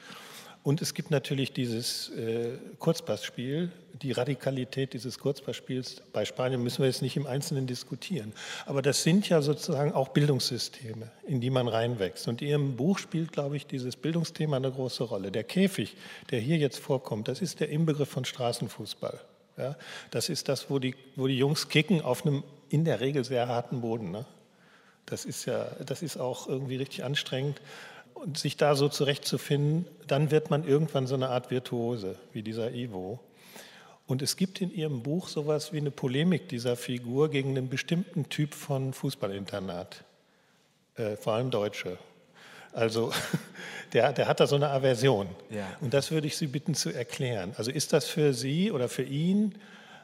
[0.63, 6.03] Und es gibt natürlich dieses äh, Kurzpassspiel, die Radikalität dieses Kurzpassspiels.
[6.13, 8.33] Bei Spanien müssen wir jetzt nicht im Einzelnen diskutieren.
[8.65, 12.27] Aber das sind ja sozusagen auch Bildungssysteme, in die man reinwächst.
[12.27, 15.31] Und in Ihrem Buch spielt, glaube ich, dieses Bildungsthema eine große Rolle.
[15.31, 15.95] Der Käfig,
[16.31, 19.19] der hier jetzt vorkommt, das ist der Inbegriff von Straßenfußball.
[19.57, 19.75] Ja,
[20.11, 23.47] das ist das, wo die, wo die Jungs kicken auf einem in der Regel sehr
[23.47, 24.11] harten Boden.
[24.11, 24.25] Ne?
[25.07, 27.59] Das ist ja, das ist auch irgendwie richtig anstrengend.
[28.23, 32.73] Und sich da so zurechtzufinden, dann wird man irgendwann so eine Art Virtuose, wie dieser
[32.73, 33.19] Ivo.
[34.07, 38.29] Und es gibt in ihrem Buch sowas wie eine Polemik dieser Figur gegen einen bestimmten
[38.29, 40.03] Typ von Fußballinternat,
[40.95, 41.97] äh, vor allem Deutsche.
[42.71, 43.11] Also
[43.93, 45.27] der, der hat da so eine Aversion.
[45.49, 45.67] Ja.
[45.81, 47.53] Und das würde ich Sie bitten zu erklären.
[47.57, 49.55] Also ist das für Sie oder für ihn,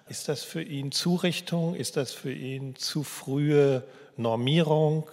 [0.09, 3.83] ist das für ihn Zurichtung, ist das für ihn zu frühe
[4.17, 5.09] Normierung,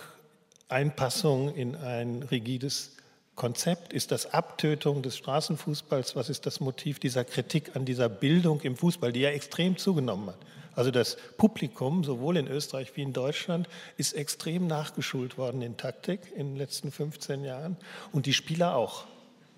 [0.70, 2.96] Einpassung in ein rigides
[3.34, 3.92] Konzept?
[3.92, 6.14] Ist das Abtötung des Straßenfußballs?
[6.14, 10.28] Was ist das Motiv dieser Kritik an dieser Bildung im Fußball, die ja extrem zugenommen
[10.28, 10.38] hat?
[10.74, 16.20] Also das Publikum, sowohl in Österreich wie in Deutschland, ist extrem nachgeschult worden in Taktik
[16.36, 17.76] in den letzten 15 Jahren
[18.12, 19.04] und die Spieler auch,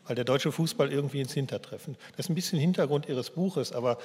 [0.06, 1.96] weil der deutsche Fußball irgendwie ins Hintertreffen.
[2.16, 3.98] Das ist ein bisschen Hintergrund Ihres Buches, aber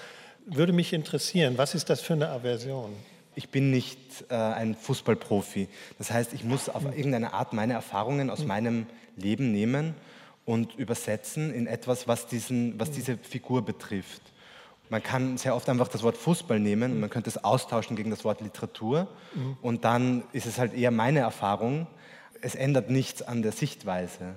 [0.45, 2.93] würde mich interessieren, was ist das für eine Aversion?
[3.37, 5.67] Ich bin nicht äh, ein Fußballprofi.
[5.99, 9.93] Das heißt, ich muss auf irgendeine Art meine Erfahrungen aus meinem Leben nehmen
[10.43, 14.23] und übersetzen in etwas, was, diesen, was diese Figur betrifft.
[14.89, 18.09] Man kann sehr oft einfach das Wort Fußball nehmen und man könnte es austauschen gegen
[18.09, 19.07] das Wort Literatur.
[19.35, 19.57] Mhm.
[19.61, 21.85] Und dann ist es halt eher meine Erfahrung.
[22.41, 24.35] Es ändert nichts an der Sichtweise.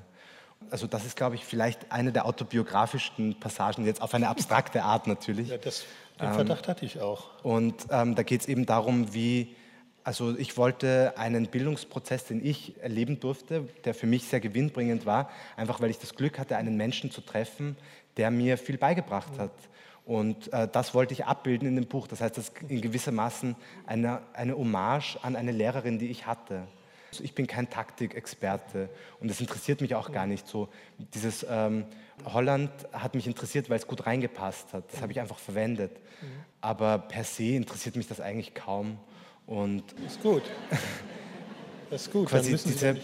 [0.71, 5.07] Also das ist, glaube ich, vielleicht eine der autobiografischsten Passagen, jetzt auf eine abstrakte Art
[5.07, 5.49] natürlich.
[5.49, 5.85] Ja, das,
[6.21, 7.43] den ähm, Verdacht hatte ich auch.
[7.43, 9.57] Und ähm, da geht es eben darum, wie,
[10.05, 15.31] also ich wollte einen Bildungsprozess, den ich erleben durfte, der für mich sehr gewinnbringend war,
[15.57, 17.77] einfach weil ich das Glück hatte, einen Menschen zu treffen,
[18.17, 19.53] der mir viel beigebracht hat.
[20.05, 22.07] Und äh, das wollte ich abbilden in dem Buch.
[22.07, 23.55] Das heißt, das ist in gewissermaßen
[23.87, 26.63] eine, eine Hommage an eine Lehrerin, die ich hatte.
[27.21, 28.89] Ich bin kein Taktikexperte
[29.21, 30.69] und das interessiert mich auch gar nicht so.
[31.15, 31.85] Dieses ähm,
[32.25, 34.85] Holland hat mich interessiert, weil es gut reingepasst hat.
[34.93, 35.93] Das habe ich einfach verwendet.
[36.61, 38.99] Aber per se interessiert mich das eigentlich kaum.
[39.47, 40.43] Und das ist gut.
[41.91, 42.29] Das ist gut.
[42.29, 42.97] Quasi diese,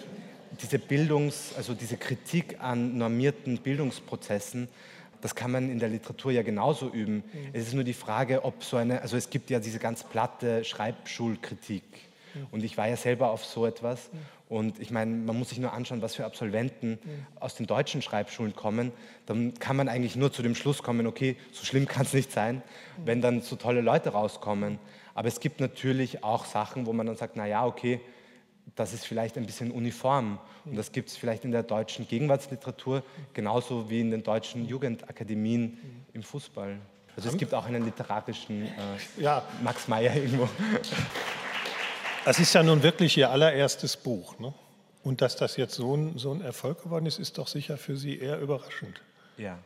[0.60, 4.68] diese Bildungs-, also diese Kritik an normierten Bildungsprozessen
[5.20, 7.16] das kann man in der Literatur ja genauso üben.
[7.16, 7.22] Mhm.
[7.52, 10.64] Es ist nur die Frage, ob so eine, also es gibt ja diese ganz platte
[10.64, 11.82] Schreibschulkritik.
[12.36, 12.46] Mhm.
[12.50, 14.12] Und ich war ja selber auf so etwas.
[14.12, 14.18] Mhm.
[14.48, 17.26] Und ich meine, man muss sich nur anschauen, was für Absolventen mhm.
[17.40, 18.92] aus den deutschen Schreibschulen kommen.
[19.26, 22.30] Dann kann man eigentlich nur zu dem Schluss kommen, okay, so schlimm kann es nicht
[22.30, 22.62] sein,
[23.04, 24.78] wenn dann so tolle Leute rauskommen.
[25.14, 28.00] Aber es gibt natürlich auch Sachen, wo man dann sagt, naja, okay,
[28.74, 30.38] das ist vielleicht ein bisschen uniform.
[30.64, 35.78] Und das gibt es vielleicht in der deutschen Gegenwartsliteratur genauso wie in den deutschen Jugendakademien
[36.12, 36.78] im Fußball.
[37.16, 38.70] Also es gibt auch einen literarischen äh,
[39.16, 39.42] ja.
[39.62, 40.48] Max Meyer irgendwo.
[42.26, 44.36] Das ist ja nun wirklich Ihr allererstes Buch.
[44.40, 44.52] Ne?
[45.04, 47.96] Und dass das jetzt so ein, so ein Erfolg geworden ist, ist doch sicher für
[47.96, 49.00] Sie eher überraschend.
[49.38, 49.56] Ja.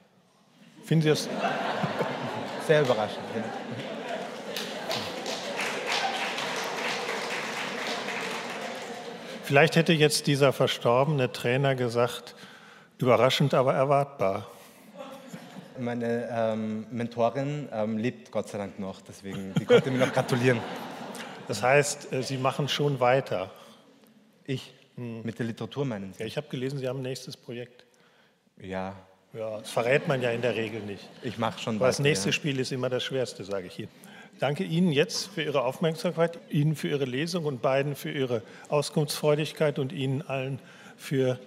[0.85, 1.27] Finden Sie das?
[2.67, 3.25] Sehr überraschend.
[3.35, 3.43] Ja.
[9.45, 12.35] Vielleicht hätte jetzt dieser verstorbene Trainer gesagt,
[12.99, 14.51] überraschend, aber erwartbar.
[15.79, 20.61] Meine ähm, Mentorin ähm, lebt Gott sei Dank noch, deswegen die konnte mir noch gratulieren.
[21.49, 23.51] Das heißt, äh, Sie machen schon weiter.
[24.45, 24.73] Ich?
[24.97, 25.23] Hm.
[25.23, 26.21] Mit der Literatur meinen Sie?
[26.21, 27.85] Ja, ich habe gelesen, Sie haben ein nächstes Projekt.
[28.61, 28.95] Ja.
[29.33, 31.09] Ja, das verrät man ja in der Regel nicht.
[31.23, 31.87] Ich mache schon weiter.
[31.87, 32.33] Das nächste ja.
[32.33, 33.89] Spiel ist immer das Schwerste, sage ich Ihnen
[34.41, 39.79] danke Ihnen jetzt für Ihre Aufmerksamkeit, Ihnen für Ihre Lesung und beiden für Ihre Auskunftsfreudigkeit
[39.79, 40.59] und Ihnen allen
[40.97, 41.39] für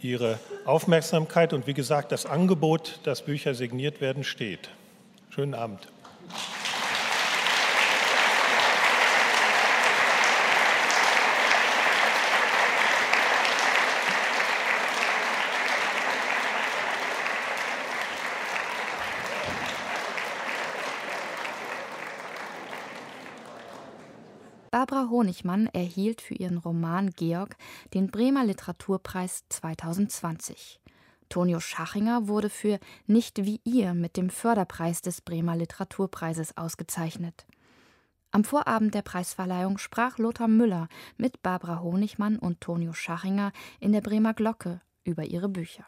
[0.00, 1.52] Ihre Aufmerksamkeit.
[1.52, 4.70] Und wie gesagt, das Angebot, dass Bücher signiert werden, steht.
[5.30, 5.88] Schönen Abend.
[24.80, 27.54] Barbara Honigmann erhielt für ihren Roman Georg
[27.92, 30.80] den Bremer Literaturpreis 2020.
[31.28, 37.44] Tonio Schachinger wurde für Nicht wie ihr mit dem Förderpreis des Bremer Literaturpreises ausgezeichnet.
[38.30, 44.00] Am Vorabend der Preisverleihung sprach Lothar Müller mit Barbara Honigmann und Tonio Schachinger in der
[44.00, 45.84] Bremer Glocke über ihre Bücher.